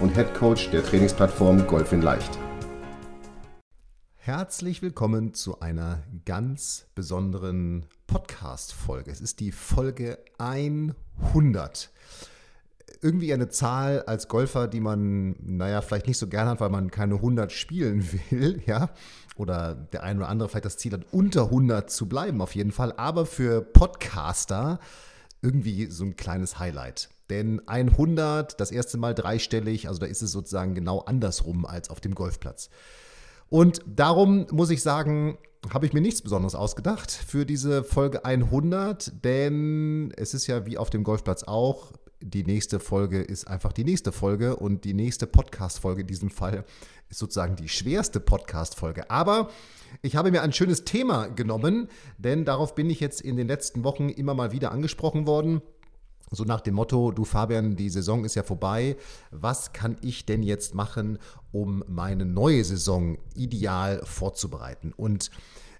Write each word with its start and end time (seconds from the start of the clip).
und 0.00 0.14
Head 0.14 0.34
Coach 0.34 0.70
der 0.70 0.82
Trainingsplattform 0.82 1.66
Golf 1.66 1.92
in 1.92 2.02
Leicht. 2.02 2.38
Herzlich 4.16 4.82
willkommen 4.82 5.34
zu 5.34 5.60
einer 5.60 6.02
ganz 6.24 6.86
besonderen 6.94 7.84
Podcast-Folge. 8.06 9.10
Es 9.10 9.20
ist 9.20 9.40
die 9.40 9.52
Folge 9.52 10.18
100 10.38 11.90
irgendwie 13.02 13.32
eine 13.32 13.48
Zahl 13.48 14.02
als 14.02 14.28
Golfer, 14.28 14.68
die 14.68 14.80
man, 14.80 15.34
naja, 15.40 15.80
vielleicht 15.80 16.06
nicht 16.06 16.18
so 16.18 16.26
gern 16.26 16.48
hat, 16.48 16.60
weil 16.60 16.68
man 16.68 16.90
keine 16.90 17.14
100 17.14 17.50
spielen 17.50 18.06
will, 18.30 18.62
ja. 18.66 18.90
Oder 19.36 19.74
der 19.74 20.02
eine 20.02 20.20
oder 20.20 20.28
andere 20.28 20.48
vielleicht 20.48 20.66
das 20.66 20.76
Ziel 20.76 20.92
hat, 20.92 21.06
unter 21.10 21.44
100 21.44 21.90
zu 21.90 22.08
bleiben, 22.08 22.42
auf 22.42 22.54
jeden 22.54 22.72
Fall. 22.72 22.92
Aber 22.98 23.24
für 23.24 23.62
Podcaster 23.62 24.80
irgendwie 25.40 25.86
so 25.86 26.04
ein 26.04 26.16
kleines 26.16 26.58
Highlight. 26.58 27.08
Denn 27.30 27.62
100, 27.66 28.60
das 28.60 28.70
erste 28.70 28.98
Mal 28.98 29.14
dreistellig, 29.14 29.88
also 29.88 30.00
da 30.00 30.06
ist 30.06 30.22
es 30.22 30.32
sozusagen 30.32 30.74
genau 30.74 30.98
andersrum 31.00 31.64
als 31.64 31.88
auf 31.88 32.00
dem 32.00 32.14
Golfplatz. 32.14 32.68
Und 33.48 33.82
darum 33.86 34.46
muss 34.50 34.70
ich 34.70 34.82
sagen, 34.82 35.38
habe 35.72 35.86
ich 35.86 35.92
mir 35.92 36.00
nichts 36.00 36.22
Besonderes 36.22 36.54
ausgedacht 36.54 37.10
für 37.10 37.44
diese 37.44 37.84
Folge 37.84 38.24
100, 38.24 39.24
denn 39.24 40.12
es 40.16 40.34
ist 40.34 40.46
ja 40.46 40.66
wie 40.66 40.78
auf 40.78 40.90
dem 40.90 41.04
Golfplatz 41.04 41.42
auch, 41.42 41.92
die 42.22 42.44
nächste 42.44 42.80
Folge 42.80 43.22
ist 43.22 43.48
einfach 43.48 43.72
die 43.72 43.84
nächste 43.84 44.12
Folge 44.12 44.56
und 44.56 44.84
die 44.84 44.92
nächste 44.92 45.26
Podcast-Folge 45.26 46.02
in 46.02 46.06
diesem 46.06 46.30
Fall 46.30 46.64
ist 47.08 47.18
sozusagen 47.18 47.56
die 47.56 47.68
schwerste 47.68 48.20
Podcast-Folge. 48.20 49.10
Aber 49.10 49.48
ich 50.02 50.16
habe 50.16 50.30
mir 50.30 50.42
ein 50.42 50.52
schönes 50.52 50.84
Thema 50.84 51.28
genommen, 51.28 51.88
denn 52.18 52.44
darauf 52.44 52.74
bin 52.74 52.90
ich 52.90 53.00
jetzt 53.00 53.22
in 53.22 53.36
den 53.36 53.48
letzten 53.48 53.84
Wochen 53.84 54.10
immer 54.10 54.34
mal 54.34 54.52
wieder 54.52 54.70
angesprochen 54.70 55.26
worden. 55.26 55.62
So 56.32 56.44
nach 56.44 56.60
dem 56.60 56.74
Motto, 56.74 57.10
du 57.10 57.24
Fabian, 57.24 57.74
die 57.74 57.90
Saison 57.90 58.24
ist 58.24 58.36
ja 58.36 58.44
vorbei. 58.44 58.96
Was 59.32 59.72
kann 59.72 59.96
ich 60.00 60.26
denn 60.26 60.44
jetzt 60.44 60.76
machen, 60.76 61.18
um 61.50 61.82
meine 61.88 62.24
neue 62.24 62.62
Saison 62.62 63.18
ideal 63.34 64.00
vorzubereiten? 64.04 64.92
Und 64.96 65.32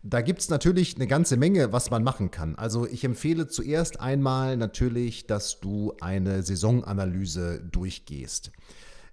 da 0.02 0.22
gibt 0.22 0.40
es 0.40 0.48
natürlich 0.48 0.96
eine 0.96 1.06
ganze 1.06 1.36
Menge, 1.36 1.72
was 1.72 1.90
man 1.90 2.02
machen 2.02 2.32
kann. 2.32 2.56
Also 2.56 2.86
ich 2.86 3.04
empfehle 3.04 3.46
zuerst 3.46 4.00
einmal 4.00 4.56
natürlich, 4.56 5.26
dass 5.26 5.60
du 5.60 5.94
eine 6.00 6.42
Saisonanalyse 6.42 7.60
durchgehst. 7.70 8.50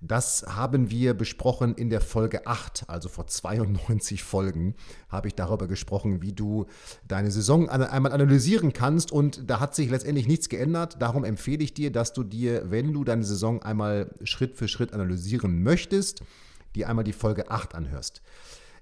Das 0.02 0.46
haben 0.48 0.92
wir 0.92 1.16
besprochen 1.16 1.74
in 1.74 1.90
der 1.90 2.02
Folge 2.02 2.46
8, 2.46 2.86
also 2.88 3.10
vor 3.10 3.26
92 3.26 4.24
Folgen 4.24 4.76
habe 5.10 5.28
ich 5.28 5.34
darüber 5.34 5.68
gesprochen, 5.68 6.22
wie 6.22 6.34
du 6.34 6.68
deine 7.08 7.32
Saison 7.32 7.68
einmal 7.68 8.12
analysieren 8.12 8.74
kannst 8.74 9.12
und 9.12 9.50
da 9.50 9.60
hat 9.60 9.74
sich 9.74 9.90
letztendlich 9.90 10.28
nichts 10.28 10.50
geändert. 10.50 11.02
Darum 11.02 11.24
empfehle 11.24 11.64
ich 11.64 11.74
dir, 11.74 11.92
dass 11.92 12.14
du 12.14 12.24
dir, 12.24 12.70
wenn 12.70 12.94
du 12.94 13.04
deine 13.04 13.24
Saison 13.24 13.64
einmal 13.64 14.14
Schritt 14.24 14.56
für 14.56 14.68
Schritt 14.68 14.94
analysieren 14.94 15.64
möchtest, 15.64 16.22
dir 16.76 16.90
einmal 16.90 17.04
die 17.04 17.14
Folge 17.14 17.50
8 17.50 17.74
anhörst. 17.74 18.22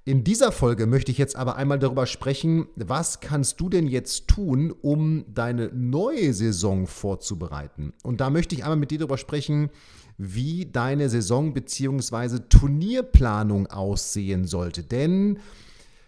In 0.08 0.24
dieser 0.24 0.52
Folge 0.52 0.86
möchte 0.86 1.12
ich 1.12 1.18
jetzt 1.18 1.36
aber 1.36 1.56
einmal 1.56 1.80
darüber 1.80 2.06
sprechen, 2.06 2.68
was 2.76 3.22
kannst 3.22 3.60
du 3.60 3.70
denn 3.70 3.88
jetzt 3.88 4.28
tun, 4.28 4.72
um 4.72 5.26
deine 5.34 5.70
neue 5.74 6.32
Saison 6.34 6.86
vorzubereiten? 6.86 7.92
Und 8.04 8.22
da 8.22 8.30
möchte 8.30 8.54
ich 8.54 8.64
einmal 8.64 8.78
mit 8.78 8.92
dir 8.92 9.00
darüber 9.00 9.18
sprechen, 9.18 9.72
wie 10.18 10.66
deine 10.66 11.10
Saison 11.10 11.54
bzw. 11.54 12.40
Turnierplanung 12.50 13.68
aussehen 13.68 14.46
sollte. 14.46 14.84
Denn 14.84 15.40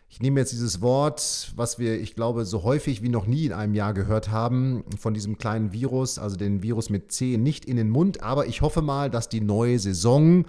ich 0.09 0.21
nehme 0.21 0.39
jetzt 0.39 0.53
dieses 0.53 0.81
Wort, 0.81 1.51
was 1.55 1.79
wir, 1.79 1.99
ich 1.99 2.15
glaube, 2.15 2.45
so 2.45 2.63
häufig 2.63 3.03
wie 3.03 3.09
noch 3.09 3.27
nie 3.27 3.45
in 3.45 3.53
einem 3.53 3.75
Jahr 3.75 3.93
gehört 3.93 4.31
haben, 4.31 4.83
von 4.97 5.13
diesem 5.13 5.37
kleinen 5.37 5.73
Virus, 5.73 6.17
also 6.17 6.37
den 6.37 6.63
Virus 6.63 6.89
mit 6.89 7.11
C, 7.11 7.37
nicht 7.37 7.65
in 7.65 7.75
den 7.75 7.89
Mund, 7.89 8.23
aber 8.23 8.47
ich 8.47 8.61
hoffe 8.61 8.81
mal, 8.81 9.09
dass 9.09 9.27
die 9.27 9.41
neue 9.41 9.77
Saison 9.77 10.45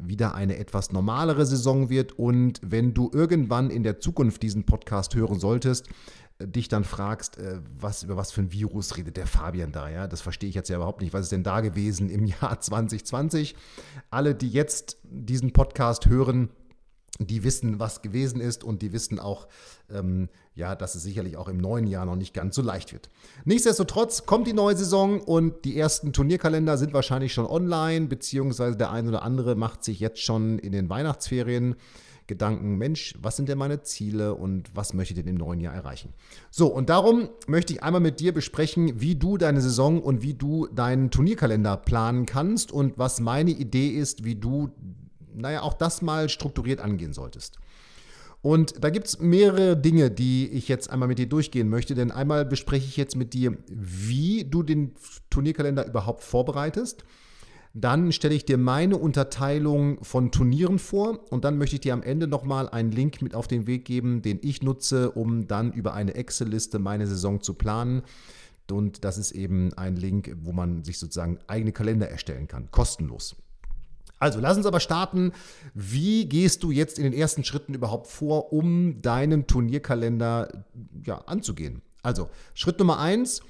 wieder 0.00 0.34
eine 0.34 0.56
etwas 0.56 0.92
normalere 0.92 1.44
Saison 1.44 1.90
wird. 1.90 2.18
Und 2.18 2.60
wenn 2.64 2.94
du 2.94 3.10
irgendwann 3.12 3.70
in 3.70 3.82
der 3.82 4.00
Zukunft 4.00 4.42
diesen 4.42 4.64
Podcast 4.64 5.14
hören 5.14 5.38
solltest, 5.38 5.88
dich 6.40 6.68
dann 6.68 6.84
fragst, 6.84 7.38
äh, 7.38 7.60
was, 7.78 8.02
über 8.02 8.16
was 8.16 8.32
für 8.32 8.42
ein 8.42 8.52
Virus 8.52 8.96
redet 8.96 9.16
der 9.16 9.26
Fabian 9.26 9.72
da, 9.72 9.88
ja? 9.88 10.06
Das 10.06 10.20
verstehe 10.20 10.48
ich 10.48 10.54
jetzt 10.54 10.68
ja 10.68 10.76
überhaupt 10.76 11.00
nicht. 11.00 11.12
Was 11.12 11.22
ist 11.22 11.32
denn 11.32 11.44
da 11.44 11.60
gewesen 11.60 12.10
im 12.10 12.26
Jahr 12.40 12.60
2020? 12.60 13.54
Alle, 14.10 14.34
die 14.34 14.50
jetzt 14.50 14.98
diesen 15.04 15.52
Podcast 15.52 16.06
hören, 16.06 16.50
die 17.18 17.44
wissen, 17.44 17.78
was 17.78 18.02
gewesen 18.02 18.40
ist 18.40 18.64
und 18.64 18.82
die 18.82 18.92
wissen 18.92 19.18
auch, 19.18 19.46
ähm, 19.90 20.28
ja, 20.54 20.74
dass 20.74 20.94
es 20.94 21.02
sicherlich 21.02 21.36
auch 21.36 21.48
im 21.48 21.58
neuen 21.58 21.86
Jahr 21.86 22.06
noch 22.06 22.16
nicht 22.16 22.34
ganz 22.34 22.54
so 22.54 22.62
leicht 22.62 22.92
wird. 22.92 23.10
Nichtsdestotrotz 23.44 24.24
kommt 24.26 24.46
die 24.46 24.52
neue 24.52 24.76
Saison 24.76 25.20
und 25.20 25.64
die 25.64 25.78
ersten 25.78 26.12
Turnierkalender 26.12 26.78
sind 26.78 26.92
wahrscheinlich 26.92 27.32
schon 27.32 27.46
online, 27.46 28.06
beziehungsweise 28.06 28.76
der 28.76 28.90
eine 28.90 29.08
oder 29.08 29.22
andere 29.22 29.54
macht 29.54 29.84
sich 29.84 30.00
jetzt 30.00 30.20
schon 30.20 30.58
in 30.58 30.72
den 30.72 30.88
Weihnachtsferien 30.88 31.76
Gedanken, 32.26 32.76
Mensch, 32.78 33.14
was 33.20 33.36
sind 33.36 33.48
denn 33.48 33.58
meine 33.58 33.82
Ziele 33.82 34.34
und 34.34 34.70
was 34.74 34.94
möchte 34.94 35.14
ich 35.14 35.20
denn 35.20 35.28
im 35.28 35.36
neuen 35.36 35.60
Jahr 35.60 35.74
erreichen? 35.74 36.14
So, 36.50 36.66
und 36.68 36.88
darum 36.88 37.28
möchte 37.46 37.72
ich 37.72 37.82
einmal 37.82 38.00
mit 38.00 38.20
dir 38.20 38.32
besprechen, 38.32 39.00
wie 39.00 39.16
du 39.16 39.38
deine 39.38 39.60
Saison 39.60 40.02
und 40.02 40.22
wie 40.22 40.34
du 40.34 40.66
deinen 40.68 41.10
Turnierkalender 41.10 41.76
planen 41.76 42.26
kannst 42.26 42.72
und 42.72 42.98
was 42.98 43.20
meine 43.20 43.50
Idee 43.50 43.88
ist, 43.88 44.24
wie 44.24 44.36
du 44.36 44.70
naja, 45.34 45.62
auch 45.62 45.74
das 45.74 46.02
mal 46.02 46.28
strukturiert 46.28 46.80
angehen 46.80 47.12
solltest. 47.12 47.58
Und 48.42 48.82
da 48.82 48.90
gibt 48.90 49.06
es 49.06 49.20
mehrere 49.20 49.76
Dinge, 49.76 50.10
die 50.10 50.48
ich 50.48 50.66
jetzt 50.66 50.90
einmal 50.90 51.06
mit 51.06 51.18
dir 51.18 51.28
durchgehen 51.28 51.68
möchte. 51.68 51.94
Denn 51.94 52.10
einmal 52.10 52.44
bespreche 52.44 52.86
ich 52.86 52.96
jetzt 52.96 53.14
mit 53.14 53.34
dir, 53.34 53.56
wie 53.68 54.44
du 54.44 54.64
den 54.64 54.94
Turnierkalender 55.30 55.86
überhaupt 55.86 56.24
vorbereitest. 56.24 57.04
Dann 57.74 58.12
stelle 58.12 58.34
ich 58.34 58.44
dir 58.44 58.58
meine 58.58 58.98
Unterteilung 58.98 60.02
von 60.04 60.30
Turnieren 60.30 60.78
vor 60.78 61.20
und 61.30 61.44
dann 61.44 61.56
möchte 61.56 61.76
ich 61.76 61.80
dir 61.80 61.94
am 61.94 62.02
Ende 62.02 62.26
nochmal 62.26 62.68
einen 62.68 62.92
Link 62.92 63.22
mit 63.22 63.34
auf 63.34 63.48
den 63.48 63.66
Weg 63.66 63.86
geben, 63.86 64.20
den 64.20 64.38
ich 64.42 64.62
nutze, 64.62 65.10
um 65.12 65.48
dann 65.48 65.72
über 65.72 65.94
eine 65.94 66.14
Excel-Liste 66.14 66.78
meine 66.78 67.06
Saison 67.06 67.40
zu 67.40 67.54
planen. 67.54 68.02
Und 68.70 69.04
das 69.04 69.18
ist 69.18 69.32
eben 69.32 69.72
ein 69.74 69.96
Link, 69.96 70.36
wo 70.42 70.52
man 70.52 70.84
sich 70.84 70.98
sozusagen 70.98 71.38
eigene 71.46 71.72
Kalender 71.72 72.08
erstellen 72.08 72.48
kann, 72.48 72.70
kostenlos. 72.70 73.36
Also, 74.18 74.38
lass 74.38 74.56
uns 74.56 74.66
aber 74.66 74.78
starten. 74.78 75.32
Wie 75.74 76.28
gehst 76.28 76.62
du 76.62 76.70
jetzt 76.70 76.96
in 76.96 77.04
den 77.04 77.12
ersten 77.12 77.42
Schritten 77.42 77.74
überhaupt 77.74 78.06
vor, 78.06 78.52
um 78.52 79.02
deinen 79.02 79.48
Turnierkalender 79.48 80.64
ja, 81.04 81.18
anzugehen? 81.22 81.82
Also, 82.02 82.30
Schritt 82.54 82.78
Nummer 82.78 83.00
eins. 83.00 83.42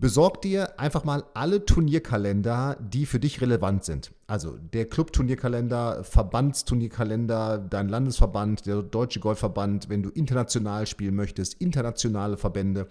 Besorg 0.00 0.42
dir 0.42 0.78
einfach 0.78 1.02
mal 1.02 1.24
alle 1.34 1.64
Turnierkalender, 1.64 2.76
die 2.80 3.04
für 3.04 3.18
dich 3.18 3.40
relevant 3.40 3.84
sind. 3.84 4.12
Also 4.28 4.56
der 4.72 4.84
Club-Turnierkalender, 4.84 6.04
Verbandsturnierkalender, 6.04 7.58
dein 7.58 7.88
Landesverband, 7.88 8.66
der 8.66 8.82
Deutsche 8.82 9.18
Golfverband, 9.18 9.88
wenn 9.88 10.04
du 10.04 10.10
international 10.10 10.86
spielen 10.86 11.16
möchtest, 11.16 11.54
internationale 11.54 12.36
Verbände 12.36 12.86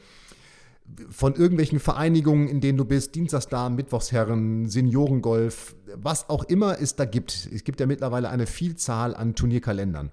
von 1.09 1.35
irgendwelchen 1.35 1.79
Vereinigungen, 1.79 2.49
in 2.49 2.59
denen 2.59 2.77
du 2.77 2.83
bist, 2.83 3.15
Dienstagsdamen, 3.15 3.77
Mittwochsherren, 3.77 4.67
Seniorengolf, 4.67 5.75
was 5.95 6.29
auch 6.29 6.43
immer 6.43 6.81
es 6.81 6.95
da 6.95 7.05
gibt. 7.05 7.49
Es 7.53 7.63
gibt 7.63 7.79
ja 7.79 7.85
mittlerweile 7.85 8.29
eine 8.29 8.47
Vielzahl 8.47 9.15
an 9.15 9.33
Turnierkalendern. 9.33 10.11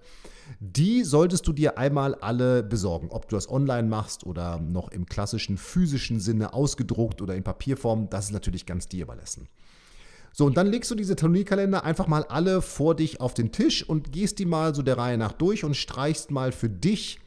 Die 0.60 1.04
solltest 1.04 1.46
du 1.46 1.52
dir 1.52 1.78
einmal 1.78 2.14
alle 2.16 2.62
besorgen, 2.62 3.08
ob 3.10 3.28
du 3.28 3.36
das 3.36 3.48
online 3.48 3.88
machst 3.88 4.24
oder 4.24 4.58
noch 4.58 4.88
im 4.90 5.06
klassischen 5.06 5.56
physischen 5.56 6.20
Sinne 6.20 6.52
ausgedruckt 6.52 7.22
oder 7.22 7.34
in 7.34 7.42
Papierform, 7.42 8.08
das 8.10 8.26
ist 8.26 8.32
natürlich 8.32 8.66
ganz 8.66 8.88
dir 8.88 9.04
überlassen. 9.04 9.48
So, 10.32 10.46
und 10.46 10.56
dann 10.56 10.66
legst 10.66 10.90
du 10.90 10.96
diese 10.96 11.14
Turnierkalender 11.14 11.84
einfach 11.84 12.08
mal 12.08 12.24
alle 12.24 12.60
vor 12.60 12.96
dich 12.96 13.20
auf 13.20 13.34
den 13.34 13.52
Tisch 13.52 13.88
und 13.88 14.10
gehst 14.10 14.40
die 14.40 14.46
mal 14.46 14.74
so 14.74 14.82
der 14.82 14.98
Reihe 14.98 15.16
nach 15.16 15.32
durch 15.32 15.62
und 15.62 15.76
streichst 15.76 16.32
mal 16.32 16.50
für 16.50 16.68
dich 16.68 17.20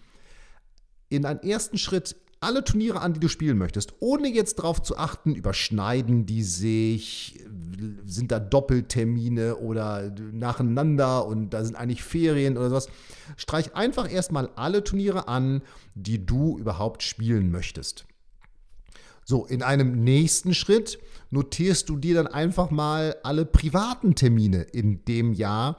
in 1.10 1.26
einen 1.26 1.40
ersten 1.40 1.78
Schritt 1.78 2.18
alle 2.40 2.64
Turniere 2.64 3.02
an, 3.02 3.14
die 3.14 3.20
du 3.20 3.28
spielen 3.28 3.58
möchtest, 3.58 3.94
ohne 4.00 4.28
jetzt 4.28 4.60
darauf 4.60 4.82
zu 4.82 4.98
achten, 4.98 5.36
überschneiden 5.36 6.26
die 6.26 6.44
sich, 6.44 7.44
sind 8.06 8.32
da 8.32 8.40
Doppeltermine 8.40 9.58
oder 9.58 10.14
nacheinander 10.32 11.26
und 11.26 11.50
da 11.50 11.64
sind 11.64 11.76
eigentlich 11.76 12.04
Ferien 12.04 12.58
oder 12.58 12.70
sowas. 12.70 12.90
Streich 13.38 13.76
einfach 13.76 14.12
erstmal 14.12 14.50
alle 14.56 14.84
Turniere 14.84 15.28
an, 15.28 15.62
die 15.96 16.26
du 16.26 16.58
überhaupt 16.58 17.04
spielen 17.04 17.52
möchtest. 17.52 18.06
So, 19.26 19.46
in 19.46 19.62
einem 19.62 20.04
nächsten 20.04 20.54
Schritt 20.54 21.00
notierst 21.32 21.90
du 21.90 21.98
dir 21.98 22.16
dann 22.16 22.28
einfach 22.28 22.72
mal 22.72 23.18
alle 23.24 23.46
privaten 23.46 24.16
Termine 24.16 24.62
in 24.62 25.04
dem 25.04 25.34
Jahr, 25.34 25.78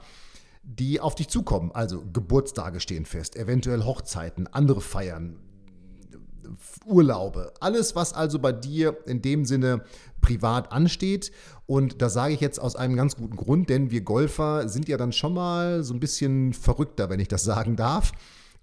die 0.61 0.99
auf 0.99 1.15
dich 1.15 1.29
zukommen. 1.29 1.71
Also 1.71 2.03
Geburtstage 2.13 2.79
stehen 2.79 3.05
fest, 3.05 3.35
eventuell 3.35 3.83
Hochzeiten, 3.85 4.45
andere 4.45 4.81
Feiern, 4.81 5.39
Urlaube, 6.85 7.53
alles, 7.59 7.95
was 7.95 8.13
also 8.13 8.39
bei 8.39 8.51
dir 8.51 8.97
in 9.05 9.21
dem 9.21 9.45
Sinne 9.45 9.83
privat 10.21 10.71
ansteht. 10.71 11.31
Und 11.65 12.01
das 12.01 12.13
sage 12.13 12.33
ich 12.33 12.41
jetzt 12.41 12.59
aus 12.59 12.75
einem 12.75 12.95
ganz 12.95 13.15
guten 13.15 13.35
Grund, 13.35 13.69
denn 13.69 13.91
wir 13.91 14.01
Golfer 14.01 14.67
sind 14.69 14.87
ja 14.89 14.97
dann 14.97 15.11
schon 15.11 15.33
mal 15.33 15.83
so 15.83 15.93
ein 15.93 15.99
bisschen 15.99 16.53
verrückter, 16.53 17.09
wenn 17.09 17.19
ich 17.19 17.27
das 17.27 17.43
sagen 17.43 17.75
darf 17.75 18.11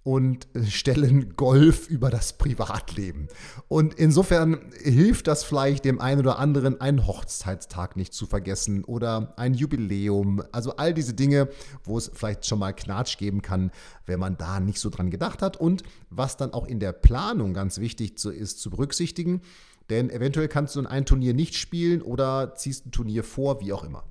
und 0.07 0.47
stellen 0.69 1.35
Golf 1.35 1.89
über 1.91 2.11
das 2.11 2.35
Privatleben. 2.35 3.27
Und 3.67 3.95
insofern 3.95 4.71
hilft 4.81 5.27
das 5.27 5.43
vielleicht 5.43 5.85
dem 5.85 6.01
einen 6.01 6.21
oder 6.21 6.39
anderen, 6.39 6.81
einen 6.81 7.09
Hochzeitstag 7.09 7.97
nicht 7.97 8.15
zu 8.15 8.25
vergessen 8.27 8.85
oder 8.85 9.35
ein 9.37 9.53
Jubiläum. 9.53 10.45
Also 10.53 10.77
all 10.77 10.95
diese 10.95 11.13
Dinge, 11.13 11.49
wo 11.83 11.99
es 11.99 12.09
vielleicht 12.15 12.47
schon 12.47 12.61
mal 12.61 12.73
Knatsch 12.73 13.19
geben 13.19 13.43
kann, 13.43 13.73
wenn 14.05 14.21
man 14.21 14.37
da 14.37 14.61
nicht 14.61 14.79
so 14.79 14.91
dran 14.91 15.11
gedacht 15.11 15.43
hat. 15.43 15.57
Und 15.57 15.83
was 16.09 16.37
dann 16.37 16.53
auch 16.53 16.69
in 16.69 16.79
der 16.79 16.93
Planung 16.93 17.53
ganz 17.53 17.81
wichtig 17.81 18.25
ist 18.25 18.61
zu 18.61 18.71
berücksichtigen, 18.71 19.43
denn 19.91 20.09
eventuell 20.11 20.47
kannst 20.47 20.77
du 20.77 20.81
in 20.81 20.87
ein 20.87 21.05
Turnier 21.05 21.35
nicht 21.35 21.57
spielen 21.57 22.01
oder 22.01 22.55
ziehst 22.55 22.87
ein 22.87 22.93
Turnier 22.93 23.25
vor, 23.25 23.61
wie 23.61 23.73
auch 23.73 23.83
immer. 23.83 24.05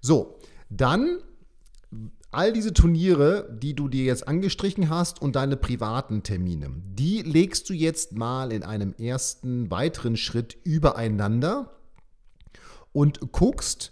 So, 0.00 0.38
dann 0.70 1.18
all 2.30 2.52
diese 2.52 2.72
Turniere, 2.74 3.56
die 3.62 3.74
du 3.74 3.88
dir 3.88 4.04
jetzt 4.04 4.28
angestrichen 4.28 4.90
hast 4.90 5.22
und 5.22 5.36
deine 5.36 5.56
privaten 5.56 6.22
Termine, 6.22 6.70
die 6.84 7.22
legst 7.22 7.68
du 7.70 7.74
jetzt 7.74 8.12
mal 8.12 8.52
in 8.52 8.62
einem 8.62 8.94
ersten 8.94 9.70
weiteren 9.70 10.16
Schritt 10.16 10.56
übereinander 10.64 11.74
und 12.92 13.32
guckst, 13.32 13.90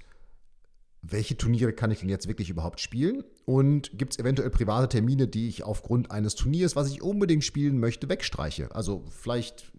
welche 1.03 1.37
Turniere 1.37 1.73
kann 1.73 1.91
ich 1.91 2.01
denn 2.01 2.09
jetzt 2.09 2.29
wirklich 2.29 2.51
überhaupt 2.51 2.81
spielen? 2.81 3.25
Und 3.45 3.97
gibt 3.97 4.13
es 4.13 4.19
eventuell 4.19 4.51
private 4.51 4.89
Termine, 4.89 5.29
die 5.29 5.49
ich 5.49 5.63
aufgrund 5.63 6.11
eines 6.11 6.35
Turniers, 6.35 6.75
was 6.75 6.91
ich 6.91 7.01
unbedingt 7.01 7.45
spielen 7.45 7.79
möchte, 7.79 8.09
wegstreiche? 8.09 8.75
Also 8.75 9.05
vielleicht 9.09 9.73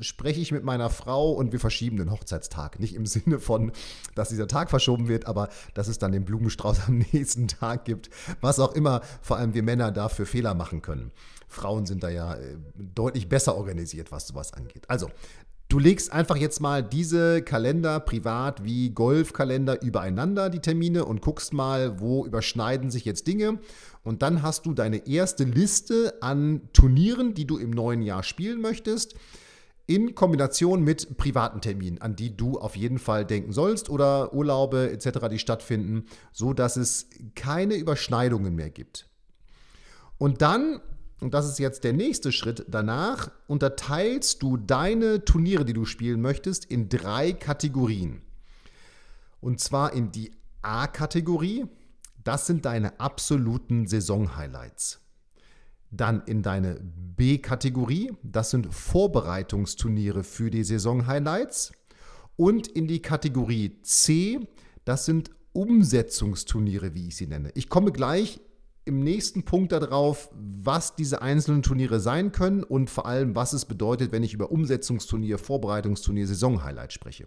spreche 0.00 0.40
ich 0.40 0.52
mit 0.52 0.64
meiner 0.64 0.90
Frau 0.90 1.32
und 1.32 1.52
wir 1.52 1.60
verschieben 1.60 1.96
den 1.96 2.10
Hochzeitstag. 2.10 2.80
Nicht 2.80 2.94
im 2.94 3.06
Sinne 3.06 3.38
von, 3.38 3.72
dass 4.14 4.28
dieser 4.28 4.48
Tag 4.48 4.70
verschoben 4.70 5.08
wird, 5.08 5.26
aber 5.26 5.48
dass 5.74 5.88
es 5.88 5.98
dann 5.98 6.12
den 6.12 6.24
Blumenstrauß 6.24 6.80
am 6.86 7.04
nächsten 7.12 7.48
Tag 7.48 7.84
gibt. 7.84 8.10
Was 8.40 8.58
auch 8.58 8.74
immer, 8.74 9.02
vor 9.22 9.36
allem 9.36 9.54
wir 9.54 9.62
Männer 9.62 9.92
dafür 9.92 10.26
Fehler 10.26 10.54
machen 10.54 10.82
können. 10.82 11.12
Frauen 11.48 11.86
sind 11.86 12.02
da 12.02 12.08
ja 12.08 12.34
äh, 12.34 12.56
deutlich 12.76 13.28
besser 13.28 13.56
organisiert, 13.56 14.10
was 14.12 14.26
sowas 14.26 14.52
angeht. 14.52 14.84
Also, 14.88 15.10
Du 15.68 15.78
legst 15.78 16.12
einfach 16.12 16.36
jetzt 16.36 16.60
mal 16.60 16.82
diese 16.82 17.42
Kalender, 17.42 17.98
privat 17.98 18.64
wie 18.64 18.90
Golfkalender, 18.90 19.82
übereinander, 19.82 20.50
die 20.50 20.60
Termine, 20.60 21.06
und 21.06 21.22
guckst 21.22 21.54
mal, 21.54 21.98
wo 22.00 22.26
überschneiden 22.26 22.90
sich 22.90 23.06
jetzt 23.06 23.26
Dinge. 23.26 23.58
Und 24.02 24.20
dann 24.20 24.42
hast 24.42 24.66
du 24.66 24.74
deine 24.74 25.08
erste 25.08 25.44
Liste 25.44 26.18
an 26.20 26.68
Turnieren, 26.74 27.32
die 27.32 27.46
du 27.46 27.56
im 27.56 27.70
neuen 27.70 28.02
Jahr 28.02 28.22
spielen 28.22 28.60
möchtest 28.60 29.16
in 29.86 30.14
Kombination 30.14 30.82
mit 30.82 31.18
privaten 31.18 31.60
Terminen, 31.60 32.00
an 32.00 32.16
die 32.16 32.36
du 32.36 32.58
auf 32.58 32.76
jeden 32.76 32.98
Fall 32.98 33.24
denken 33.26 33.52
sollst 33.52 33.90
oder 33.90 34.32
Urlaube 34.32 34.90
etc., 34.90 35.28
die 35.30 35.38
stattfinden, 35.38 36.06
so 36.32 36.54
dass 36.54 36.76
es 36.76 37.08
keine 37.34 37.74
Überschneidungen 37.74 38.54
mehr 38.54 38.70
gibt. 38.70 39.08
Und 40.16 40.40
dann, 40.40 40.80
und 41.20 41.34
das 41.34 41.46
ist 41.46 41.58
jetzt 41.58 41.84
der 41.84 41.92
nächste 41.92 42.32
Schritt, 42.32 42.64
danach 42.68 43.30
unterteilst 43.46 44.42
du 44.42 44.56
deine 44.56 45.24
Turniere, 45.24 45.64
die 45.64 45.74
du 45.74 45.84
spielen 45.84 46.20
möchtest, 46.20 46.64
in 46.64 46.88
drei 46.88 47.32
Kategorien. 47.32 48.22
Und 49.40 49.60
zwar 49.60 49.92
in 49.92 50.12
die 50.12 50.32
A-Kategorie, 50.62 51.66
das 52.22 52.46
sind 52.46 52.64
deine 52.64 52.98
absoluten 53.00 53.86
Saison-Highlights. 53.86 55.03
Dann 55.96 56.22
in 56.26 56.42
deine 56.42 56.80
B-Kategorie, 57.16 58.12
das 58.22 58.50
sind 58.50 58.72
Vorbereitungsturniere 58.74 60.24
für 60.24 60.50
die 60.50 60.64
Saison-Highlights. 60.64 61.72
Und 62.36 62.66
in 62.66 62.88
die 62.88 63.00
Kategorie 63.00 63.80
C, 63.82 64.40
das 64.84 65.04
sind 65.04 65.30
Umsetzungsturniere, 65.52 66.94
wie 66.94 67.08
ich 67.08 67.16
sie 67.16 67.28
nenne. 67.28 67.50
Ich 67.54 67.68
komme 67.68 67.92
gleich 67.92 68.40
im 68.84 69.00
nächsten 69.00 69.44
Punkt 69.44 69.72
darauf, 69.72 70.30
was 70.34 70.96
diese 70.96 71.22
einzelnen 71.22 71.62
Turniere 71.62 72.00
sein 72.00 72.32
können 72.32 72.64
und 72.64 72.90
vor 72.90 73.06
allem, 73.06 73.34
was 73.34 73.52
es 73.52 73.64
bedeutet, 73.64 74.12
wenn 74.12 74.22
ich 74.22 74.34
über 74.34 74.50
Umsetzungsturnier, 74.50 75.38
Vorbereitungsturnier, 75.38 76.26
Saison-Highlight 76.26 76.92
spreche. 76.92 77.26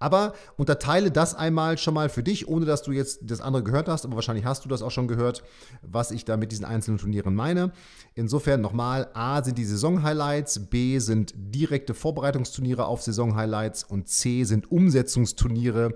Aber 0.00 0.32
unterteile 0.56 1.10
das 1.10 1.34
einmal 1.34 1.76
schon 1.76 1.92
mal 1.92 2.08
für 2.08 2.22
dich, 2.22 2.48
ohne 2.48 2.64
dass 2.64 2.82
du 2.82 2.90
jetzt 2.90 3.20
das 3.22 3.42
andere 3.42 3.62
gehört 3.62 3.86
hast, 3.86 4.06
aber 4.06 4.16
wahrscheinlich 4.16 4.46
hast 4.46 4.64
du 4.64 4.68
das 4.68 4.80
auch 4.80 4.90
schon 4.90 5.06
gehört, 5.06 5.44
was 5.82 6.10
ich 6.10 6.24
da 6.24 6.38
mit 6.38 6.50
diesen 6.50 6.64
einzelnen 6.64 6.98
Turnieren 6.98 7.34
meine. 7.34 7.70
Insofern 8.14 8.62
nochmal, 8.62 9.10
A 9.12 9.44
sind 9.44 9.58
die 9.58 9.64
Saison-Highlights, 9.66 10.70
B 10.70 10.98
sind 10.98 11.34
direkte 11.36 11.92
Vorbereitungsturniere 11.92 12.86
auf 12.86 13.02
Saison-Highlights 13.02 13.84
und 13.84 14.08
C 14.08 14.44
sind 14.44 14.72
Umsetzungsturniere 14.72 15.94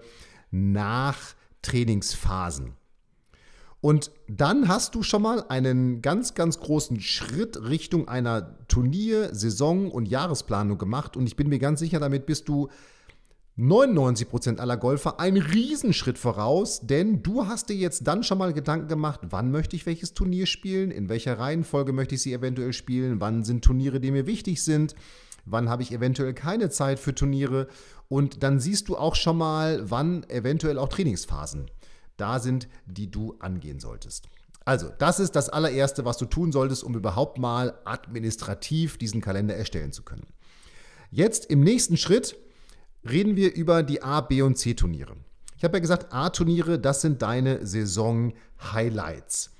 nach 0.51 1.19
Trainingsphasen. 1.63 2.75
Und 3.81 4.11
dann 4.29 4.69
hast 4.69 4.95
du 4.95 5.03
schon 5.03 5.23
mal 5.23 5.45
einen 5.49 6.03
ganz, 6.03 6.35
ganz 6.35 6.59
großen 6.59 7.01
Schritt 7.01 7.69
Richtung 7.69 8.07
einer 8.09 8.59
Turnier-, 8.69 9.35
Saison- 9.35 9.91
und 9.91 10.07
Jahresplanung 10.07 10.79
gemacht. 10.79 11.17
Und 11.17 11.27
ich 11.27 11.37
bin 11.37 11.49
mir 11.49 11.59
ganz 11.59 11.81
sicher, 11.81 12.01
damit 12.01 12.27
bist 12.27 12.49
du 12.49 12.69
99% 13.57 14.59
aller 14.59 14.77
Golfer 14.77 15.21
ein 15.21 15.37
Riesenschritt 15.37 16.19
voraus, 16.19 16.81
denn 16.83 17.23
du 17.23 17.47
hast 17.47 17.69
dir 17.69 17.77
jetzt 17.77 18.07
dann 18.07 18.25
schon 18.25 18.39
mal 18.39 18.53
Gedanken 18.53 18.89
gemacht, 18.89 19.21
wann 19.31 19.53
möchte 19.53 19.77
ich 19.77 19.87
welches 19.87 20.13
Turnier 20.13 20.47
spielen, 20.47 20.91
in 20.91 21.09
welcher 21.09 21.39
Reihenfolge 21.39 21.93
möchte 21.93 22.17
ich 22.17 22.23
sie 22.23 22.33
eventuell 22.33 22.73
spielen, 22.73 23.21
wann 23.21 23.45
sind 23.45 23.65
Turniere, 23.65 24.01
die 24.01 24.11
mir 24.11 24.27
wichtig 24.27 24.65
sind, 24.65 24.97
wann 25.45 25.69
habe 25.69 25.83
ich 25.83 25.93
eventuell 25.93 26.35
keine 26.35 26.69
Zeit 26.69 26.99
für 26.99 27.15
Turniere 27.15 27.69
und 28.09 28.43
dann 28.43 28.59
siehst 28.59 28.89
du 28.89 28.97
auch 28.97 29.15
schon 29.15 29.39
mal, 29.39 29.89
wann 29.89 30.29
eventuell 30.29 30.77
auch 30.77 30.89
Trainingsphasen 30.89 31.71
da 32.17 32.41
sind, 32.41 32.69
die 32.87 33.11
du 33.11 33.37
angehen 33.39 33.79
solltest. 33.79 34.29
Also, 34.65 34.89
das 34.99 35.21
ist 35.21 35.37
das 35.37 35.49
allererste, 35.51 36.05
was 36.05 36.17
du 36.17 36.25
tun 36.25 36.51
solltest, 36.51 36.83
um 36.85 36.95
überhaupt 36.95 37.39
mal 37.39 37.79
administrativ 37.85 38.97
diesen 38.97 39.21
Kalender 39.21 39.55
erstellen 39.55 39.93
zu 39.93 40.03
können. 40.03 40.27
Jetzt 41.11 41.47
im 41.47 41.61
nächsten 41.61 41.97
Schritt 41.97 42.37
reden 43.09 43.37
wir 43.37 43.55
über 43.55 43.83
die 43.83 44.03
A, 44.03 44.21
B 44.21 44.43
und 44.43 44.57
C 44.57 44.75
Turniere. 44.75 45.17
Ich 45.57 45.65
habe 45.65 45.77
ja 45.77 45.81
gesagt, 45.81 46.13
A-Turniere, 46.13 46.79
das 46.79 47.01
sind 47.01 47.23
deine 47.23 47.67
Saison-Highlights. 47.67 49.51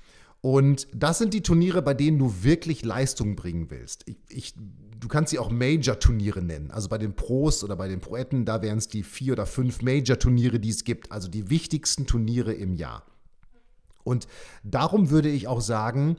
Und 0.41 0.87
das 0.93 1.17
sind 1.17 1.33
die 1.33 1.41
Turniere, 1.41 1.81
bei 1.81 1.95
denen 1.95 2.19
du 2.19 2.43
wirklich 2.43 2.85
Leistung 2.85 3.35
bringen 3.35 3.71
willst. 3.71 4.03
Ich, 4.07 4.17
ich, 4.29 4.53
du 4.99 5.07
kannst 5.07 5.31
sie 5.31 5.39
auch 5.39 5.49
Major-Turniere 5.49 6.43
nennen. 6.43 6.69
Also 6.69 6.89
bei 6.89 6.99
den 6.99 7.15
Pros 7.15 7.63
oder 7.63 7.75
bei 7.75 7.87
den 7.87 8.01
Proetten, 8.01 8.45
da 8.45 8.61
wären 8.61 8.77
es 8.77 8.87
die 8.87 9.01
vier 9.01 9.33
oder 9.33 9.47
fünf 9.47 9.81
Major-Turniere, 9.81 10.59
die 10.59 10.69
es 10.69 10.83
gibt. 10.83 11.11
Also 11.11 11.27
die 11.27 11.49
wichtigsten 11.49 12.05
Turniere 12.05 12.53
im 12.53 12.75
Jahr. 12.75 13.03
Und 14.03 14.27
darum 14.63 15.09
würde 15.09 15.29
ich 15.29 15.47
auch 15.47 15.61
sagen, 15.61 16.17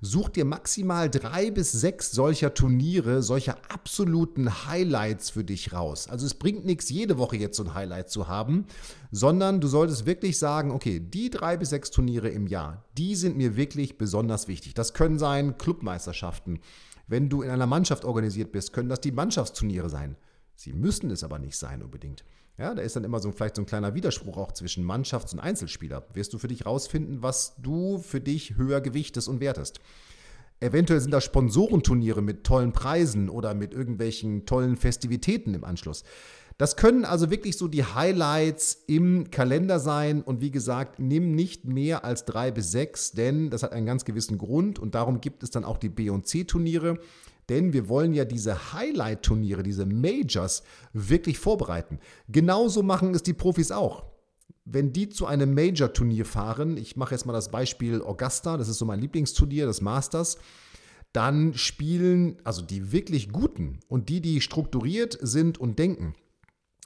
Such 0.00 0.30
dir 0.30 0.44
maximal 0.44 1.10
drei 1.10 1.50
bis 1.50 1.72
sechs 1.72 2.10
solcher 2.10 2.54
Turniere, 2.54 3.22
solcher 3.22 3.58
absoluten 3.68 4.66
Highlights 4.66 5.30
für 5.30 5.44
dich 5.44 5.72
raus. 5.72 6.08
Also 6.08 6.26
es 6.26 6.34
bringt 6.34 6.64
nichts, 6.64 6.90
jede 6.90 7.18
Woche 7.18 7.36
jetzt 7.36 7.56
so 7.56 7.64
ein 7.64 7.74
Highlight 7.74 8.10
zu 8.10 8.28
haben, 8.28 8.66
sondern 9.10 9.60
du 9.60 9.68
solltest 9.68 10.06
wirklich 10.06 10.38
sagen, 10.38 10.70
okay, 10.70 11.00
die 11.00 11.30
drei 11.30 11.56
bis 11.56 11.70
sechs 11.70 11.90
Turniere 11.90 12.28
im 12.28 12.46
Jahr, 12.46 12.84
die 12.96 13.14
sind 13.14 13.36
mir 13.36 13.56
wirklich 13.56 13.98
besonders 13.98 14.48
wichtig. 14.48 14.74
Das 14.74 14.94
können 14.94 15.18
sein 15.18 15.58
Clubmeisterschaften. 15.58 16.60
Wenn 17.06 17.28
du 17.28 17.42
in 17.42 17.50
einer 17.50 17.66
Mannschaft 17.66 18.04
organisiert 18.04 18.52
bist, 18.52 18.72
können 18.72 18.88
das 18.88 19.00
die 19.00 19.12
Mannschaftsturniere 19.12 19.90
sein. 19.90 20.16
Sie 20.54 20.72
müssen 20.72 21.10
es 21.10 21.24
aber 21.24 21.38
nicht 21.38 21.56
sein 21.56 21.82
unbedingt. 21.82 22.24
Ja, 22.56 22.72
da 22.74 22.82
ist 22.82 22.94
dann 22.94 23.02
immer 23.02 23.18
so 23.18 23.32
vielleicht 23.32 23.56
so 23.56 23.62
ein 23.62 23.66
kleiner 23.66 23.94
Widerspruch 23.94 24.36
auch 24.36 24.52
zwischen 24.52 24.84
Mannschafts- 24.84 25.32
und 25.32 25.40
Einzelspieler. 25.40 26.04
Wirst 26.12 26.32
du 26.32 26.38
für 26.38 26.46
dich 26.46 26.66
rausfinden, 26.66 27.20
was 27.20 27.56
du 27.60 27.98
für 27.98 28.20
dich 28.20 28.56
höher 28.56 28.80
gewichtest 28.80 29.28
und 29.28 29.40
wertest. 29.40 29.80
Eventuell 30.60 31.00
sind 31.00 31.10
da 31.10 31.20
Sponsorenturniere 31.20 32.22
mit 32.22 32.44
tollen 32.44 32.72
Preisen 32.72 33.28
oder 33.28 33.54
mit 33.54 33.74
irgendwelchen 33.74 34.46
tollen 34.46 34.76
Festivitäten 34.76 35.52
im 35.52 35.64
Anschluss. 35.64 36.04
Das 36.56 36.76
können 36.76 37.04
also 37.04 37.30
wirklich 37.30 37.58
so 37.58 37.66
die 37.66 37.82
Highlights 37.82 38.84
im 38.86 39.32
Kalender 39.32 39.80
sein. 39.80 40.22
Und 40.22 40.40
wie 40.40 40.52
gesagt, 40.52 41.00
nimm 41.00 41.34
nicht 41.34 41.64
mehr 41.64 42.04
als 42.04 42.24
drei 42.24 42.52
bis 42.52 42.70
sechs, 42.70 43.10
denn 43.10 43.50
das 43.50 43.64
hat 43.64 43.72
einen 43.72 43.86
ganz 43.86 44.04
gewissen 44.04 44.38
Grund. 44.38 44.78
Und 44.78 44.94
darum 44.94 45.20
gibt 45.20 45.42
es 45.42 45.50
dann 45.50 45.64
auch 45.64 45.78
die 45.78 45.88
B- 45.88 46.10
und 46.10 46.28
C-Turniere. 46.28 47.00
Denn 47.48 47.72
wir 47.72 47.88
wollen 47.88 48.14
ja 48.14 48.24
diese 48.24 48.72
Highlight-Turniere, 48.72 49.62
diese 49.62 49.86
Majors 49.86 50.62
wirklich 50.92 51.38
vorbereiten. 51.38 51.98
Genauso 52.28 52.82
machen 52.82 53.14
es 53.14 53.22
die 53.22 53.34
Profis 53.34 53.70
auch. 53.70 54.04
Wenn 54.64 54.92
die 54.92 55.10
zu 55.10 55.26
einem 55.26 55.54
Major-Turnier 55.54 56.24
fahren, 56.24 56.76
ich 56.78 56.96
mache 56.96 57.14
jetzt 57.14 57.26
mal 57.26 57.34
das 57.34 57.50
Beispiel 57.50 58.00
Augusta, 58.02 58.56
das 58.56 58.68
ist 58.68 58.78
so 58.78 58.86
mein 58.86 59.00
Lieblingsturnier, 59.00 59.66
das 59.66 59.82
Masters, 59.82 60.38
dann 61.12 61.54
spielen, 61.54 62.38
also 62.44 62.62
die 62.62 62.90
wirklich 62.90 63.30
guten 63.30 63.80
und 63.88 64.08
die, 64.08 64.20
die 64.20 64.40
strukturiert 64.40 65.18
sind 65.20 65.58
und 65.58 65.78
denken, 65.78 66.14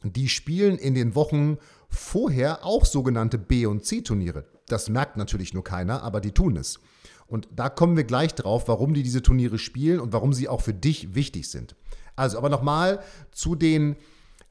die 0.02 0.28
spielen 0.28 0.76
in 0.76 0.94
den 0.94 1.14
Wochen 1.14 1.58
vorher 1.88 2.64
auch 2.64 2.84
sogenannte 2.84 3.38
B- 3.38 3.66
und 3.66 3.84
C-Turniere. 3.84 4.44
Das 4.66 4.88
merkt 4.88 5.16
natürlich 5.16 5.54
nur 5.54 5.64
keiner, 5.64 6.02
aber 6.02 6.20
die 6.20 6.32
tun 6.32 6.56
es. 6.56 6.78
Und 7.28 7.48
da 7.54 7.68
kommen 7.68 7.96
wir 7.96 8.04
gleich 8.04 8.34
drauf, 8.34 8.68
warum 8.68 8.94
die 8.94 9.02
diese 9.02 9.22
Turniere 9.22 9.58
spielen 9.58 10.00
und 10.00 10.12
warum 10.12 10.32
sie 10.32 10.48
auch 10.48 10.62
für 10.62 10.74
dich 10.74 11.14
wichtig 11.14 11.50
sind. 11.50 11.76
Also, 12.16 12.38
aber 12.38 12.48
nochmal 12.48 13.00
zu 13.30 13.54
den 13.54 13.96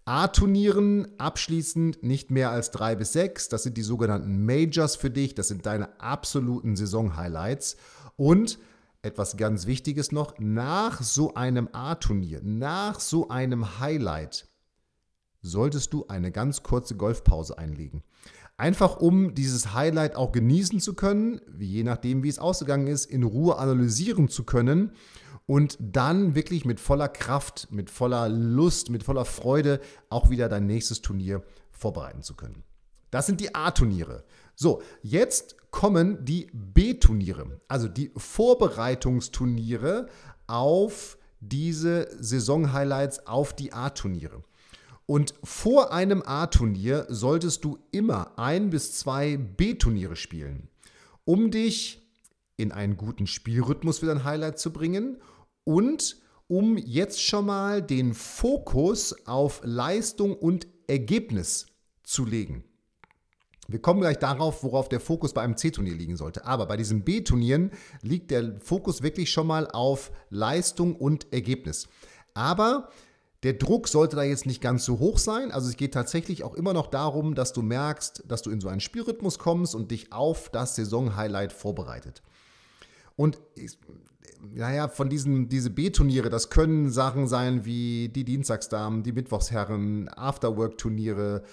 A-Turnieren 0.06 1.08
abschließend 1.18 2.02
nicht 2.02 2.32
mehr 2.32 2.52
als 2.52 2.72
drei 2.72 2.96
bis 2.96 3.12
sechs. 3.12 3.50
Das 3.50 3.64
sind 3.64 3.76
die 3.76 3.84
sogenannten 3.84 4.46
Majors 4.46 4.96
für 4.96 5.10
dich. 5.10 5.36
Das 5.36 5.50
sind 5.50 5.66
deine 5.66 6.00
absoluten 6.00 6.78
Saison-Highlights. 6.78 7.76
Und 8.16 8.58
etwas 9.02 9.36
ganz 9.38 9.66
Wichtiges 9.66 10.12
noch, 10.12 10.36
nach 10.40 11.02
so 11.02 11.34
einem 11.34 11.68
A-Turnier, 11.74 12.42
nach 12.44 13.00
so 13.00 13.30
einem 13.30 13.80
Highlight, 13.80 14.48
solltest 15.42 15.94
du 15.94 16.08
eine 16.08 16.32
ganz 16.32 16.64
kurze 16.64 16.96
Golfpause 16.96 17.58
einlegen. 17.58 18.04
Einfach 18.58 18.98
um 18.98 19.36
dieses 19.36 19.74
Highlight 19.76 20.16
auch 20.16 20.32
genießen 20.32 20.80
zu 20.80 20.96
können, 20.96 21.40
je 21.60 21.84
nachdem, 21.84 22.24
wie 22.24 22.30
es 22.30 22.40
ausgegangen 22.40 22.88
ist, 22.88 23.06
in 23.06 23.22
Ruhe 23.22 23.58
analysieren 23.60 24.30
zu 24.30 24.44
können 24.44 24.94
und 25.46 25.78
dann 25.80 26.34
wirklich 26.34 26.66
mit 26.66 26.80
voller 26.80 27.08
Kraft, 27.08 27.68
mit 27.70 27.92
voller 27.92 28.28
Lust, 28.30 28.90
mit 28.90 29.04
voller 29.04 29.26
Freude 29.26 29.80
auch 30.10 30.32
wieder 30.32 30.50
dein 30.50 30.66
nächstes 30.66 31.04
Turnier 31.04 31.44
vorbereiten 31.72 32.24
zu 32.24 32.36
können. 32.36 32.64
Das 33.12 33.28
sind 33.28 33.42
die 33.42 33.54
A-Turniere. 33.54 34.24
So, 34.56 34.82
jetzt 35.04 35.56
kommen 35.70 36.26
die 36.26 36.50
B-Turniere, 36.52 37.62
also 37.68 37.88
die 37.88 38.12
Vorbereitungsturniere 38.18 40.08
auf 40.48 41.20
diese 41.40 42.08
Saison-Highlights, 42.20 43.28
auf 43.28 43.54
die 43.54 43.72
A-Turniere. 43.72 44.42
Und 45.08 45.34
vor 45.42 45.94
einem 45.94 46.22
A-Turnier 46.22 47.06
solltest 47.08 47.64
du 47.64 47.80
immer 47.92 48.38
ein 48.38 48.70
bis 48.70 48.94
zwei 48.94 49.38
B-Turniere 49.38 50.18
spielen, 50.18 50.68
um 51.24 51.50
dich 51.50 52.06
in 52.58 52.74
einen 52.74 52.98
guten 52.98 53.26
Spielrhythmus 53.26 54.00
für 54.00 54.08
dein 54.08 54.26
Highlight 54.26 54.60
zu 54.60 54.74
bringen 54.74 55.18
und 55.64 56.18
um 56.48 56.78
jetzt 56.78 57.24
schon 57.24 57.46
mal 57.46 57.82
den 57.82 58.14
Fokus 58.14 59.26
auf 59.26 59.62
Leistung 59.64 60.36
und 60.36 60.68
Ergebnis 60.88 61.68
zu 62.04 62.26
legen. 62.26 62.66
Wir 63.70 63.82
kommen 63.82 64.02
gleich 64.02 64.20
darauf, 64.20 64.64
worauf 64.64 64.90
der 64.90 65.00
Fokus 65.00 65.34
bei 65.34 65.42
einem 65.42 65.56
C-Turnier 65.56 65.96
liegen 65.96 66.18
sollte. 66.18 66.46
Aber 66.46 66.66
bei 66.66 66.78
diesen 66.78 67.04
B-Turnieren 67.04 67.72
liegt 68.02 68.32
der 68.32 68.60
Fokus 68.60 69.04
wirklich 69.04 69.32
schon 69.32 69.48
mal 69.48 69.68
auf 69.72 70.12
Leistung 70.30 70.96
und 70.96 71.32
Ergebnis. 71.34 71.88
Aber 72.34 72.90
der 73.44 73.54
Druck 73.54 73.88
sollte 73.88 74.16
da 74.16 74.24
jetzt 74.24 74.46
nicht 74.46 74.62
ganz 74.62 74.84
so 74.84 75.00
hoch 75.00 75.20
sein. 75.20 75.52
Also 75.52 75.70
es 75.70 75.78
geht 75.78 75.94
tatsächlich 75.94 76.44
auch 76.44 76.56
immer 76.56 76.74
noch 76.74 76.88
darum, 76.88 77.36
dass 77.36 77.54
du 77.54 77.62
merkst, 77.62 78.24
dass 78.28 78.42
du 78.42 78.50
in 78.50 78.60
so 78.62 78.68
einen 78.68 78.80
Spielrhythmus 78.80 79.38
kommst 79.38 79.76
und 79.76 79.92
dich 79.92 80.12
auf 80.12 80.50
das 80.50 80.76
Saison-Highlight 80.76 81.54
vorbereitet. 81.54 82.24
Und 83.16 83.40
naja, 84.54 84.88
von 84.88 85.10
diesen 85.10 85.50
diese 85.50 85.70
B-Turniere, 85.70 86.30
das 86.30 86.50
können 86.50 86.90
Sachen 86.90 87.28
sein 87.28 87.66
wie 87.66 88.10
die 88.10 88.24
Dienstagsdamen, 88.24 89.04
die 89.04 89.12
Mittwochsherren, 89.12 90.10
Afterwork-Turniere, 90.10 91.44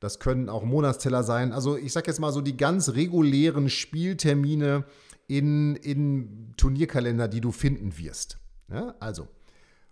das 0.00 0.18
können 0.18 0.48
auch 0.48 0.64
Monatsteller 0.64 1.22
sein. 1.22 1.52
Also 1.52 1.76
ich 1.76 1.92
sage 1.92 2.10
jetzt 2.10 2.20
mal 2.20 2.32
so 2.32 2.40
die 2.40 2.56
ganz 2.56 2.90
regulären 2.90 3.68
Spieltermine 3.68 4.84
in, 5.28 5.76
in 5.76 6.54
Turnierkalender, 6.56 7.28
die 7.28 7.40
du 7.40 7.52
finden 7.52 7.98
wirst. 7.98 8.38
Ja, 8.72 8.94
also 9.00 9.28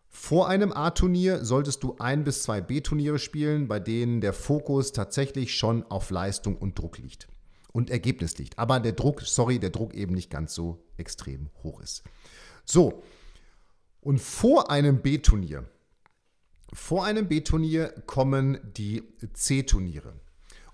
vor 0.08 0.48
einem 0.48 0.72
A-Turnier 0.72 1.44
solltest 1.44 1.82
du 1.82 1.96
ein 1.98 2.24
bis 2.24 2.42
zwei 2.42 2.60
B-Turniere 2.60 3.18
spielen, 3.18 3.68
bei 3.68 3.78
denen 3.78 4.20
der 4.20 4.32
Fokus 4.32 4.92
tatsächlich 4.92 5.54
schon 5.54 5.84
auf 5.84 6.10
Leistung 6.10 6.56
und 6.56 6.78
Druck 6.78 6.98
liegt 6.98 7.28
und 7.72 7.90
Ergebnis 7.90 8.36
liegt. 8.38 8.58
Aber 8.58 8.80
der 8.80 8.92
Druck, 8.92 9.22
sorry, 9.22 9.58
der 9.58 9.70
Druck 9.70 9.94
eben 9.94 10.14
nicht 10.14 10.30
ganz 10.30 10.54
so 10.54 10.82
extrem 10.96 11.50
hoch 11.62 11.80
ist. 11.80 12.02
So, 12.64 13.02
und 14.00 14.20
vor 14.20 14.70
einem 14.70 15.02
B-Turnier, 15.02 15.68
vor 16.72 17.04
einem 17.04 17.28
B-Turnier 17.28 17.88
kommen 18.06 18.58
die 18.76 19.02
C-Turniere. 19.32 20.14